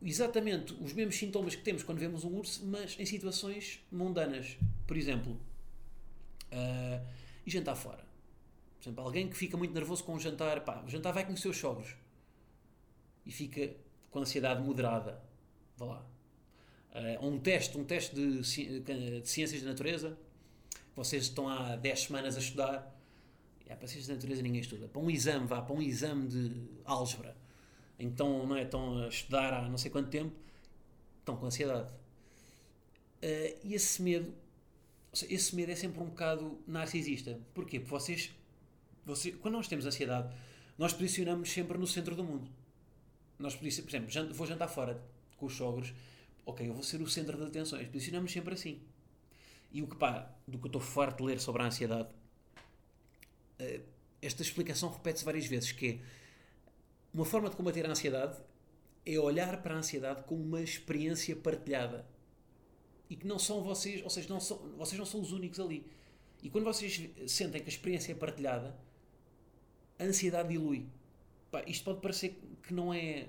exatamente 0.00 0.72
os 0.74 0.92
mesmos 0.92 1.16
sintomas 1.16 1.56
que 1.56 1.62
temos 1.62 1.82
quando 1.82 1.98
vemos 1.98 2.24
um 2.24 2.34
urso, 2.36 2.64
mas 2.64 2.96
em 2.98 3.04
situações 3.04 3.84
mundanas. 3.90 4.56
Por 4.86 4.96
exemplo, 4.96 5.32
uh, 6.52 7.06
e 7.44 7.50
jantar 7.50 7.74
fora. 7.74 8.06
Por 8.78 8.84
exemplo, 8.84 9.04
alguém 9.04 9.28
que 9.28 9.36
fica 9.36 9.56
muito 9.56 9.74
nervoso 9.74 10.04
com 10.04 10.14
o 10.14 10.20
jantar, 10.20 10.64
pá, 10.64 10.82
o 10.86 10.88
jantar 10.88 11.12
vai 11.12 11.26
com 11.26 11.32
os 11.32 11.40
sogros 11.40 11.96
e 13.26 13.32
fica 13.32 13.74
com 14.10 14.20
ansiedade 14.20 14.62
moderada. 14.62 15.20
Vá 15.76 15.86
lá. 15.86 16.17
Uh, 16.94 17.26
um 17.26 17.38
teste, 17.38 17.76
um 17.76 17.84
teste 17.84 18.14
de, 18.14 18.40
de, 18.40 19.28
ciências 19.28 19.62
da 19.62 19.68
natureza. 19.68 20.18
Vocês 20.96 21.24
estão 21.24 21.48
há 21.48 21.76
10 21.76 22.00
semanas 22.00 22.36
a 22.36 22.40
estudar. 22.40 22.94
É, 23.66 23.74
para 23.74 23.86
ciências 23.86 24.08
da 24.08 24.14
natureza 24.14 24.42
ninguém 24.42 24.60
estuda. 24.60 24.88
Para 24.88 25.00
um 25.00 25.10
exame, 25.10 25.46
vá, 25.46 25.60
para 25.62 25.74
um 25.74 25.82
exame 25.82 26.28
de 26.28 26.52
álgebra. 26.84 27.36
Então, 27.98 28.46
não 28.46 28.56
é? 28.56 28.62
Estão 28.62 29.02
a 29.02 29.08
estudar 29.08 29.52
há 29.52 29.68
não 29.68 29.78
sei 29.78 29.90
quanto 29.90 30.08
tempo. 30.08 30.34
Estão 31.20 31.36
com 31.36 31.46
ansiedade. 31.46 31.88
Uh, 33.22 33.58
e 33.64 33.74
esse 33.74 34.00
medo, 34.00 34.32
esse 35.28 35.54
medo 35.54 35.72
é 35.72 35.74
sempre 35.74 36.00
um 36.00 36.06
bocado 36.06 36.58
narcisista. 36.66 37.38
Porquê? 37.54 37.80
Porque 37.80 37.90
vocês, 37.90 38.34
vocês, 39.04 39.34
quando 39.36 39.54
nós 39.54 39.68
temos 39.68 39.84
ansiedade, 39.84 40.34
nós 40.78 40.92
posicionamos 40.92 41.50
sempre 41.50 41.76
no 41.76 41.86
centro 41.86 42.14
do 42.14 42.24
mundo. 42.24 42.48
Nós, 43.38 43.54
por 43.54 43.66
exemplo, 43.66 44.34
vou 44.34 44.46
jantar 44.46 44.68
fora 44.68 45.02
com 45.36 45.46
os 45.46 45.54
sogros, 45.54 45.92
ok, 46.48 46.66
eu 46.66 46.72
vou 46.72 46.82
ser 46.82 47.00
o 47.02 47.06
centro 47.06 47.36
das 47.36 47.48
atenções. 47.48 47.86
Posicionamos 47.88 48.32
sempre 48.32 48.54
assim. 48.54 48.80
E 49.70 49.82
o 49.82 49.86
que 49.86 49.96
pá, 49.96 50.34
do 50.46 50.58
que 50.58 50.64
eu 50.64 50.68
estou 50.68 50.80
farto 50.80 51.18
de 51.18 51.24
ler 51.24 51.40
sobre 51.40 51.62
a 51.62 51.66
ansiedade, 51.66 52.08
eh, 53.58 53.82
esta 54.22 54.40
explicação 54.40 54.90
repete-se 54.90 55.26
várias 55.26 55.46
vezes, 55.46 55.72
que 55.72 55.86
é 55.86 56.00
uma 57.12 57.26
forma 57.26 57.50
de 57.50 57.56
combater 57.56 57.84
a 57.84 57.90
ansiedade 57.90 58.38
é 59.04 59.18
olhar 59.18 59.62
para 59.62 59.74
a 59.74 59.78
ansiedade 59.78 60.22
como 60.24 60.42
uma 60.42 60.62
experiência 60.62 61.36
partilhada. 61.36 62.06
E 63.10 63.16
que 63.16 63.26
não 63.26 63.38
são 63.38 63.62
vocês, 63.62 64.02
ou 64.02 64.10
seja, 64.10 64.28
não 64.28 64.40
são, 64.40 64.56
vocês 64.76 64.98
não 64.98 65.06
são 65.06 65.20
os 65.20 65.32
únicos 65.32 65.60
ali. 65.60 65.86
E 66.42 66.48
quando 66.48 66.64
vocês 66.64 67.10
sentem 67.26 67.60
que 67.60 67.68
a 67.68 67.72
experiência 67.72 68.12
é 68.12 68.14
partilhada, 68.14 68.74
a 69.98 70.04
ansiedade 70.04 70.48
dilui. 70.48 70.86
Pá, 71.50 71.62
isto 71.66 71.84
pode 71.84 72.00
parecer 72.00 72.40
que 72.62 72.72
não 72.72 72.92
é 72.92 73.28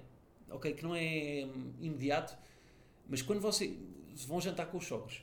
ok, 0.49 0.73
que 0.73 0.83
não 0.83 0.95
é 0.95 1.45
hum, 1.45 1.73
imediato, 1.79 2.37
mas 3.09 3.21
quando 3.21 3.41
vocês 3.41 3.75
vão 4.27 4.39
jantar 4.39 4.67
com 4.67 4.77
os 4.77 4.85
sogros, 4.85 5.21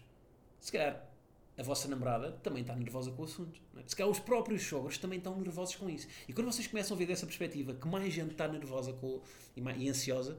se 0.60 0.72
calhar 0.72 1.08
a 1.56 1.62
vossa 1.62 1.88
namorada 1.88 2.32
também 2.42 2.60
está 2.60 2.74
nervosa 2.74 3.10
com 3.12 3.22
o 3.22 3.24
assunto. 3.24 3.60
É? 3.76 3.82
Se 3.86 3.96
calhar 3.96 4.10
os 4.10 4.18
próprios 4.18 4.62
sogros 4.62 4.98
também 4.98 5.18
estão 5.18 5.38
nervosos 5.38 5.76
com 5.76 5.88
isso. 5.88 6.06
E 6.28 6.32
quando 6.32 6.52
vocês 6.52 6.66
começam 6.66 6.94
a 6.94 6.98
ver 6.98 7.06
dessa 7.06 7.24
perspectiva 7.24 7.72
que 7.74 7.88
mais 7.88 8.12
gente 8.12 8.32
está 8.32 8.46
nervosa 8.46 8.92
com, 8.92 9.22
e, 9.56 9.60
e 9.60 9.88
ansiosa, 9.88 10.36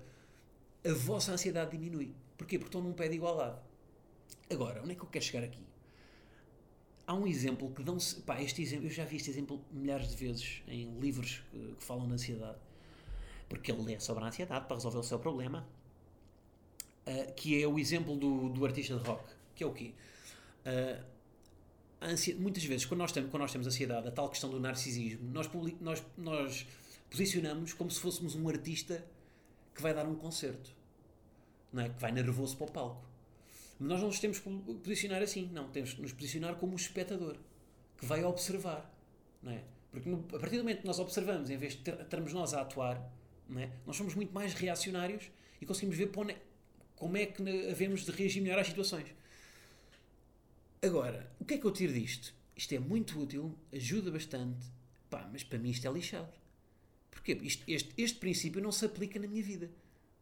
a 0.85 0.93
vossa 0.93 1.31
ansiedade 1.31 1.71
diminui. 1.71 2.13
Porquê? 2.37 2.59
Porque 2.59 2.69
estão 2.69 2.81
num 2.81 2.93
pé 2.93 3.07
de 3.07 3.15
igualdade. 3.15 3.57
Agora, 4.51 4.81
onde 4.83 4.91
é 4.91 4.95
que 4.95 5.01
eu 5.01 5.07
quero 5.07 5.25
chegar 5.25 5.43
aqui? 5.43 5.65
Há 7.07 7.15
um 7.15 7.25
exemplo 7.25 7.71
que 7.71 7.81
dão-se. 7.81 8.21
Pá, 8.21 8.41
este 8.41 8.61
exemplo, 8.61 8.85
eu 8.85 8.91
já 8.91 9.05
vi 9.05 9.15
este 9.15 9.31
exemplo 9.31 9.59
milhares 9.71 10.09
de 10.09 10.15
vezes 10.15 10.61
em 10.67 10.99
livros 10.99 11.41
que, 11.49 11.75
que 11.79 11.83
falam 11.83 12.05
de 12.07 12.13
ansiedade 12.13 12.59
porque 13.49 13.71
ele 13.71 13.81
lê 13.81 13.99
sobre 13.99 14.23
a 14.23 14.27
ansiedade 14.27 14.65
para 14.65 14.75
resolver 14.75 14.97
o 14.97 15.03
seu 15.03 15.19
problema, 15.19 15.65
uh, 17.07 17.33
que 17.33 17.61
é 17.61 17.67
o 17.67 17.79
exemplo 17.79 18.15
do, 18.15 18.49
do 18.49 18.65
artista 18.65 18.97
de 18.97 19.03
rock, 19.03 19.23
que 19.55 19.63
é 19.63 19.67
o 19.67 19.73
quê? 19.73 19.93
Uh, 20.65 21.17
muitas 22.39 22.63
vezes, 22.63 22.85
quando 22.85 22.99
nós, 22.99 23.11
temos, 23.11 23.31
quando 23.31 23.41
nós 23.41 23.51
temos 23.51 23.65
ansiedade, 23.65 24.07
a 24.07 24.11
tal 24.11 24.29
questão 24.29 24.49
do 24.49 24.59
narcisismo, 24.59 25.29
nós, 25.31 25.49
nós, 25.81 26.03
nós 26.17 26.67
posicionamos 27.09 27.73
como 27.73 27.89
se 27.89 27.99
fôssemos 27.99 28.35
um 28.35 28.47
artista 28.47 29.03
que 29.73 29.81
vai 29.81 29.93
dar 29.93 30.05
um 30.05 30.15
concerto, 30.15 30.71
não 31.71 31.83
é? 31.83 31.89
que 31.89 31.99
vai 31.99 32.11
nervoso 32.11 32.55
para 32.57 32.67
o 32.67 32.71
palco. 32.71 33.07
Mas 33.79 33.89
nós 33.89 33.99
não 33.99 34.07
nos 34.07 34.19
temos 34.19 34.39
que 34.39 34.49
posicionar 34.83 35.21
assim, 35.21 35.49
não, 35.53 35.69
temos 35.69 35.93
que 35.93 36.01
nos 36.01 36.11
posicionar 36.11 36.55
como 36.55 36.73
um 36.73 36.75
espectador 36.75 37.37
que 37.97 38.05
vai 38.05 38.23
observar, 38.23 38.91
não 39.41 39.51
é? 39.51 39.63
Porque 39.91 40.09
no, 40.09 40.19
a 40.33 40.39
partir 40.39 40.57
do 40.57 40.63
momento 40.63 40.81
que 40.81 40.87
nós 40.87 40.99
observamos, 40.99 41.49
em 41.49 41.57
vez 41.57 41.73
de 41.73 41.91
termos 42.05 42.33
nós 42.33 42.53
a 42.53 42.61
atuar, 42.61 43.11
é? 43.55 43.69
Nós 43.85 43.95
somos 43.95 44.13
muito 44.13 44.33
mais 44.33 44.53
reacionários 44.53 45.31
e 45.61 45.65
conseguimos 45.65 45.95
ver 45.95 46.07
como 46.97 47.15
é 47.15 47.25
que 47.25 47.41
havemos 47.69 48.03
de 48.03 48.11
reagir 48.11 48.41
melhor 48.41 48.59
às 48.59 48.67
situações. 48.67 49.07
Agora, 50.81 51.31
o 51.39 51.45
que 51.45 51.53
é 51.53 51.57
que 51.57 51.65
eu 51.65 51.71
tiro 51.71 51.93
disto? 51.93 52.33
Isto 52.55 52.73
é 52.73 52.79
muito 52.79 53.19
útil, 53.19 53.55
ajuda 53.71 54.11
bastante, 54.11 54.65
pá, 55.09 55.29
mas 55.31 55.43
para 55.43 55.59
mim 55.59 55.69
isto 55.69 55.87
é 55.87 55.91
lixado. 55.91 56.33
Porquê? 57.11 57.37
Isto, 57.41 57.63
este, 57.67 57.93
este 57.97 58.19
princípio 58.19 58.61
não 58.61 58.71
se 58.71 58.85
aplica 58.85 59.19
na 59.19 59.27
minha 59.27 59.43
vida. 59.43 59.69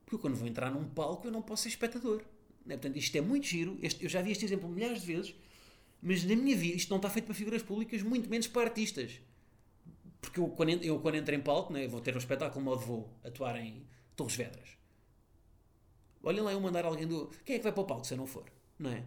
Porque 0.04 0.16
eu, 0.16 0.20
quando 0.20 0.36
vou 0.36 0.48
entrar 0.48 0.70
num 0.70 0.86
palco, 0.86 1.28
eu 1.28 1.32
não 1.32 1.42
posso 1.42 1.64
ser 1.64 1.70
espectador. 1.70 2.22
É? 2.68 2.74
Portanto, 2.74 2.98
isto 2.98 3.16
é 3.16 3.22
muito 3.22 3.48
giro. 3.48 3.78
Este, 3.82 4.04
eu 4.04 4.10
já 4.10 4.22
vi 4.22 4.32
este 4.32 4.46
exemplo 4.46 4.70
milhares 4.70 5.02
de 5.02 5.08
vezes, 5.08 5.36
Mas 6.02 6.24
na 6.24 6.36
minha 6.36 6.56
vida, 6.56 6.76
isto 6.76 6.90
não 6.90 6.98
está 6.98 7.10
feito 7.10 7.26
para 7.26 7.34
figuras 7.34 7.64
públicas, 7.64 8.02
muito 8.04 8.30
menos 8.30 8.48
para 8.48 8.64
artistas. 8.64 9.20
Porque 10.22 10.40
eu, 10.40 10.48
quando, 10.50 10.70
eu, 10.84 11.00
quando 11.00 11.16
entro 11.16 11.34
em 11.34 11.40
palco, 11.40 11.74
né, 11.74 11.88
vou 11.88 12.02
ter 12.02 12.14
um 12.16 12.18
espetáculo 12.18 12.64
modo 12.64 12.82
vou 12.82 13.10
atuar 13.24 13.58
em 13.60 13.86
Torres 14.16 14.36
Vedras. 14.36 14.70
Olhem 16.26 16.42
lá 16.42 16.52
eu 16.52 16.60
mandar 16.60 16.84
alguém 16.86 17.08
do. 17.08 17.30
Quem 17.46 17.56
é 17.56 17.60
que 17.60 17.64
vai 17.64 17.72
para 17.72 17.84
o 17.84 17.86
palco 17.86 18.06
se 18.06 18.16
eu 18.16 18.18
não 18.18 18.26
for? 18.26 18.44
Não 18.80 18.90
é? 18.90 19.04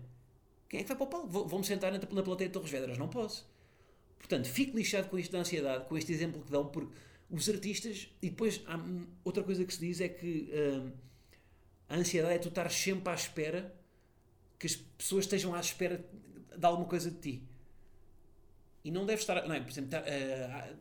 Quem 0.69 0.81
é 0.81 0.83
que 0.85 0.89
vai 0.89 0.97
para 0.97 1.05
o 1.05 1.09
palco? 1.09 1.27
Vou-me 1.27 1.67
sentar 1.67 1.93
na, 1.93 2.23
plateia 2.23 2.49
de 2.49 2.53
Torres 2.53 2.71
Vedras? 2.71 2.97
Não 2.97 3.09
posso. 3.09 3.45
Portanto, 4.19 4.49
fico 4.49 4.77
lixado 4.77 5.09
com 5.09 5.19
isto 5.19 5.33
da 5.33 5.41
ansiedade, 5.41 5.85
com 5.87 5.99
este 5.99 6.13
exemplo 6.13 6.41
que 6.43 6.51
dão, 6.51 6.67
porque 6.67 6.95
os 7.29 7.49
artistas. 7.49 8.09
E 8.23 8.31
depois, 8.31 8.63
há 8.67 8.79
outra 9.25 9.43
coisa 9.43 9.65
que 9.65 9.75
se 9.75 9.81
diz 9.81 10.01
é 10.01 10.09
que 10.09 10.49
hum, 10.55 10.93
a 11.89 11.97
ansiedade 11.97 12.35
é 12.35 12.39
tu 12.39 12.49
estar 12.49 12.71
sempre 12.71 13.11
à 13.11 13.15
espera 13.15 13.75
que 14.57 14.69
as 14.69 14.77
pessoas 14.77 15.25
estejam 15.25 15.55
à 15.55 15.61
espera 15.61 16.05
de 16.57 16.67
alguma 16.67 16.87
coisa 16.87 17.11
de 17.11 17.19
ti. 17.19 17.43
E 18.85 18.93
não 18.93 19.05
deve 19.05 19.21
estar. 19.21 19.45
Não 19.49 19.57
é? 19.57 19.61
Por 19.61 19.71
exemplo, 19.71 19.91
uh, 19.99 20.77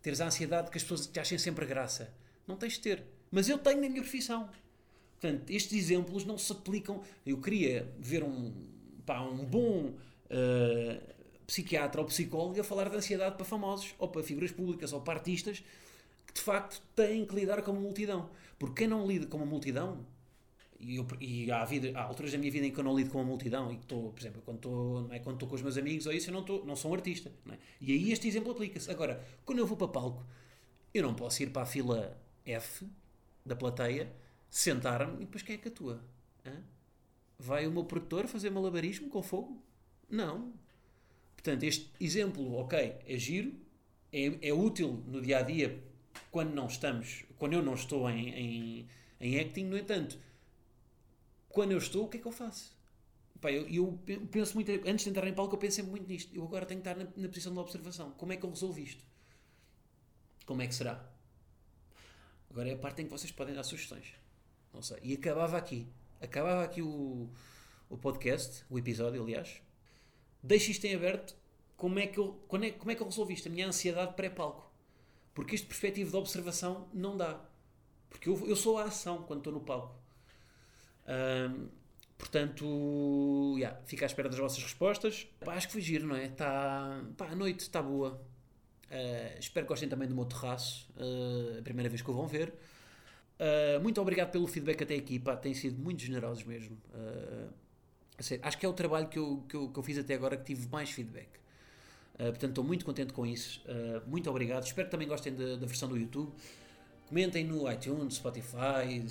teres 0.00 0.22
a 0.22 0.26
ansiedade 0.26 0.70
que 0.70 0.78
as 0.78 0.82
pessoas 0.84 1.06
te 1.06 1.20
achem 1.20 1.36
sempre 1.36 1.66
graça. 1.66 2.14
Não 2.46 2.56
tens 2.56 2.74
de 2.74 2.80
ter. 2.80 3.04
Mas 3.30 3.46
eu 3.46 3.58
tenho 3.58 3.82
na 3.82 3.90
minha 3.90 4.00
profissão. 4.00 4.48
Portanto, 5.20 5.50
estes 5.50 5.72
exemplos 5.72 6.24
não 6.24 6.38
se 6.38 6.50
aplicam. 6.50 7.02
Eu 7.26 7.38
queria 7.38 7.92
ver 7.98 8.24
um, 8.24 8.52
pá, 9.04 9.20
um 9.20 9.44
bom 9.44 9.92
uh, 10.30 11.14
psiquiatra 11.46 12.00
ou 12.00 12.06
psicólogo 12.06 12.58
a 12.58 12.64
falar 12.64 12.88
de 12.88 12.96
ansiedade 12.96 13.36
para 13.36 13.44
famosos, 13.44 13.94
ou 13.98 14.08
para 14.08 14.22
figuras 14.22 14.50
públicas, 14.50 14.92
ou 14.92 15.00
para 15.02 15.18
artistas 15.18 15.62
que 16.26 16.32
de 16.32 16.40
facto 16.40 16.80
têm 16.94 17.26
que 17.26 17.34
lidar 17.34 17.60
com 17.62 17.72
uma 17.72 17.80
multidão. 17.80 18.30
Porque 18.58 18.82
quem 18.82 18.88
não 18.88 19.06
lida 19.06 19.26
com 19.26 19.36
uma 19.36 19.46
multidão, 19.46 20.06
e, 20.78 20.96
eu, 20.96 21.06
e 21.20 21.50
há, 21.50 21.64
vida, 21.64 21.90
há 21.98 22.04
alturas 22.04 22.32
da 22.32 22.38
minha 22.38 22.50
vida 22.50 22.66
em 22.66 22.70
que 22.70 22.78
eu 22.78 22.84
não 22.84 22.96
lido 22.96 23.10
com 23.10 23.18
uma 23.18 23.24
multidão, 23.24 23.70
e 23.70 23.76
estou, 23.76 24.12
por 24.12 24.20
exemplo, 24.20 24.40
quando 24.42 24.56
estou, 24.56 25.02
não 25.02 25.12
é, 25.12 25.18
quando 25.18 25.36
estou 25.36 25.48
com 25.48 25.54
os 25.56 25.62
meus 25.62 25.76
amigos 25.76 26.06
ou 26.06 26.12
isso, 26.12 26.30
eu 26.30 26.32
não, 26.32 26.40
estou, 26.40 26.64
não 26.64 26.76
sou 26.76 26.92
um 26.92 26.94
artista. 26.94 27.30
É? 27.50 27.58
E 27.80 27.92
aí 27.92 28.12
este 28.12 28.26
exemplo 28.26 28.52
aplica-se. 28.52 28.90
Agora, 28.90 29.22
quando 29.44 29.58
eu 29.58 29.66
vou 29.66 29.76
para 29.76 29.88
palco, 29.88 30.24
eu 30.94 31.02
não 31.02 31.14
posso 31.14 31.42
ir 31.42 31.50
para 31.50 31.62
a 31.62 31.66
fila 31.66 32.16
F 32.46 32.86
da 33.44 33.54
plateia 33.54 34.10
sentar-me 34.50 35.22
e 35.22 35.26
depois 35.26 35.42
quem 35.42 35.54
é 35.54 35.58
que 35.58 35.68
atua? 35.68 36.02
Hã? 36.44 36.62
Vai 37.38 37.66
o 37.66 37.70
meu 37.70 37.84
produtor 37.84 38.26
fazer 38.26 38.50
malabarismo 38.50 39.08
com 39.08 39.22
fogo? 39.22 39.62
Não. 40.08 40.52
Portanto, 41.34 41.62
este 41.62 41.90
exemplo, 41.98 42.54
ok, 42.54 42.96
é 43.06 43.16
giro, 43.16 43.54
é, 44.12 44.48
é 44.48 44.52
útil 44.52 45.02
no 45.06 45.22
dia 45.22 45.38
a 45.38 45.42
dia 45.42 45.82
quando 46.30 46.52
não 46.52 46.66
estamos, 46.66 47.24
quando 47.38 47.54
eu 47.54 47.62
não 47.62 47.74
estou 47.74 48.10
em, 48.10 48.28
em, 48.28 48.88
em 49.20 49.40
acting, 49.40 49.64
no 49.64 49.78
entanto, 49.78 50.18
quando 51.48 51.72
eu 51.72 51.78
estou, 51.78 52.04
o 52.04 52.08
que 52.08 52.18
é 52.18 52.20
que 52.20 52.26
eu 52.26 52.32
faço? 52.32 52.78
Pá, 53.40 53.50
eu, 53.50 53.66
eu, 53.68 53.98
penso 54.30 54.54
muito, 54.54 54.70
antes 54.86 55.04
de 55.04 55.10
entrar 55.10 55.26
em 55.26 55.32
palco, 55.32 55.54
eu 55.54 55.58
penso 55.58 55.76
sempre 55.76 55.92
muito 55.92 56.06
nisto. 56.06 56.34
Eu 56.36 56.44
agora 56.44 56.66
tenho 56.66 56.82
que 56.82 56.88
estar 56.88 57.02
na, 57.02 57.10
na 57.16 57.28
posição 57.28 57.52
de 57.54 57.58
observação. 57.58 58.10
Como 58.12 58.32
é 58.32 58.36
que 58.36 58.44
eu 58.44 58.50
resolvo 58.50 58.78
isto? 58.78 59.02
Como 60.44 60.60
é 60.60 60.66
que 60.66 60.74
será? 60.74 61.08
Agora 62.50 62.68
é 62.68 62.74
a 62.74 62.76
parte 62.76 63.00
em 63.00 63.06
que 63.06 63.10
vocês 63.10 63.32
podem 63.32 63.54
dar 63.54 63.62
sugestões. 63.62 64.19
Não 64.72 64.82
sei. 64.82 64.98
E 65.02 65.14
acabava 65.14 65.56
aqui. 65.56 65.86
Acabava 66.20 66.62
aqui 66.64 66.82
o, 66.82 67.28
o 67.88 67.96
podcast, 67.96 68.64
o 68.68 68.78
episódio, 68.78 69.22
aliás. 69.22 69.62
Deixo 70.42 70.70
isto 70.70 70.84
em 70.84 70.94
aberto. 70.94 71.34
Como 71.76 71.98
é 71.98 72.06
que 72.06 72.18
eu, 72.18 72.34
como 72.46 72.64
é, 72.64 72.70
como 72.70 72.90
é 72.90 72.94
que 72.94 73.02
eu 73.02 73.06
resolvi 73.06 73.34
isto? 73.34 73.48
A 73.48 73.50
minha 73.50 73.66
ansiedade 73.66 74.14
pré-palco. 74.14 74.70
Porque 75.34 75.54
este 75.54 75.66
perspectivo 75.66 76.10
de 76.10 76.16
observação 76.16 76.88
não 76.92 77.16
dá. 77.16 77.40
Porque 78.08 78.28
eu, 78.28 78.46
eu 78.46 78.56
sou 78.56 78.78
a 78.78 78.84
ação 78.84 79.22
quando 79.22 79.40
estou 79.40 79.52
no 79.52 79.60
palco. 79.60 79.98
Um, 81.08 81.68
portanto, 82.18 83.54
yeah, 83.56 83.80
fico 83.86 84.04
à 84.04 84.06
espera 84.06 84.28
das 84.28 84.38
vossas 84.38 84.62
respostas. 84.62 85.26
Pá, 85.40 85.54
acho 85.54 85.68
que 85.68 85.72
foi 85.72 85.80
giro, 85.80 86.06
não 86.06 86.16
é? 86.16 86.28
Tá, 86.28 87.02
pá, 87.16 87.26
a 87.26 87.34
noite 87.34 87.60
está 87.60 87.80
boa. 87.82 88.20
Uh, 88.90 89.38
espero 89.38 89.64
que 89.64 89.68
gostem 89.68 89.88
também 89.88 90.08
do 90.08 90.14
meu 90.14 90.24
terraço. 90.24 90.90
Uh, 90.96 91.60
a 91.60 91.62
primeira 91.62 91.88
vez 91.88 92.02
que 92.02 92.10
o 92.10 92.14
vão 92.14 92.26
ver. 92.26 92.52
Uh, 93.40 93.80
muito 93.80 93.98
obrigado 94.02 94.30
pelo 94.30 94.46
feedback 94.46 94.82
até 94.82 94.96
aqui, 94.96 95.18
pá, 95.18 95.34
têm 95.34 95.54
sido 95.54 95.82
muito 95.82 96.02
generosos 96.02 96.44
mesmo. 96.44 96.76
Uh, 96.92 97.48
acho 98.42 98.58
que 98.58 98.66
é 98.66 98.68
o 98.68 98.72
trabalho 98.74 99.08
que 99.08 99.18
eu, 99.18 99.42
que, 99.48 99.56
eu, 99.56 99.68
que 99.70 99.78
eu 99.78 99.82
fiz 99.82 99.96
até 99.96 100.12
agora 100.12 100.36
que 100.36 100.44
tive 100.44 100.68
mais 100.68 100.90
feedback. 100.90 101.28
Uh, 102.16 102.24
portanto, 102.24 102.50
estou 102.50 102.64
muito 102.64 102.84
contente 102.84 103.14
com 103.14 103.24
isso. 103.24 103.64
muito 104.06 104.28
obrigado. 104.28 104.64
Espero 104.64 104.88
que 104.88 104.90
também 104.90 105.08
gostem 105.08 105.34
da, 105.34 105.56
da, 105.56 105.66
versão 105.66 105.88
do 105.88 105.96
YouTube. 105.96 106.30
Comentem 107.06 107.42
no 107.42 107.70
iTunes, 107.72 108.16
Spotify, 108.16 109.02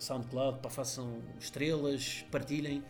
SoundCloud, 0.00 0.60
pá, 0.60 0.70
façam 0.70 1.22
estrelas, 1.38 2.24
partilhem. 2.30 2.82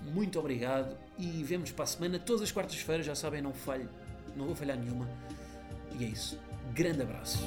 muito 0.00 0.40
obrigado 0.40 0.96
e 1.18 1.44
vemos 1.44 1.70
para 1.70 1.84
a 1.84 1.86
semana, 1.86 2.18
todas 2.18 2.42
as 2.42 2.50
quartas-feiras, 2.50 3.06
já 3.06 3.14
sabem, 3.14 3.40
não 3.40 3.52
falho, 3.52 3.88
não 4.34 4.46
vou 4.46 4.56
falhar 4.56 4.76
nenhuma. 4.76 5.08
E 5.96 6.04
é 6.04 6.08
isso. 6.08 6.36
Grande 6.74 7.02
abraço. 7.02 7.38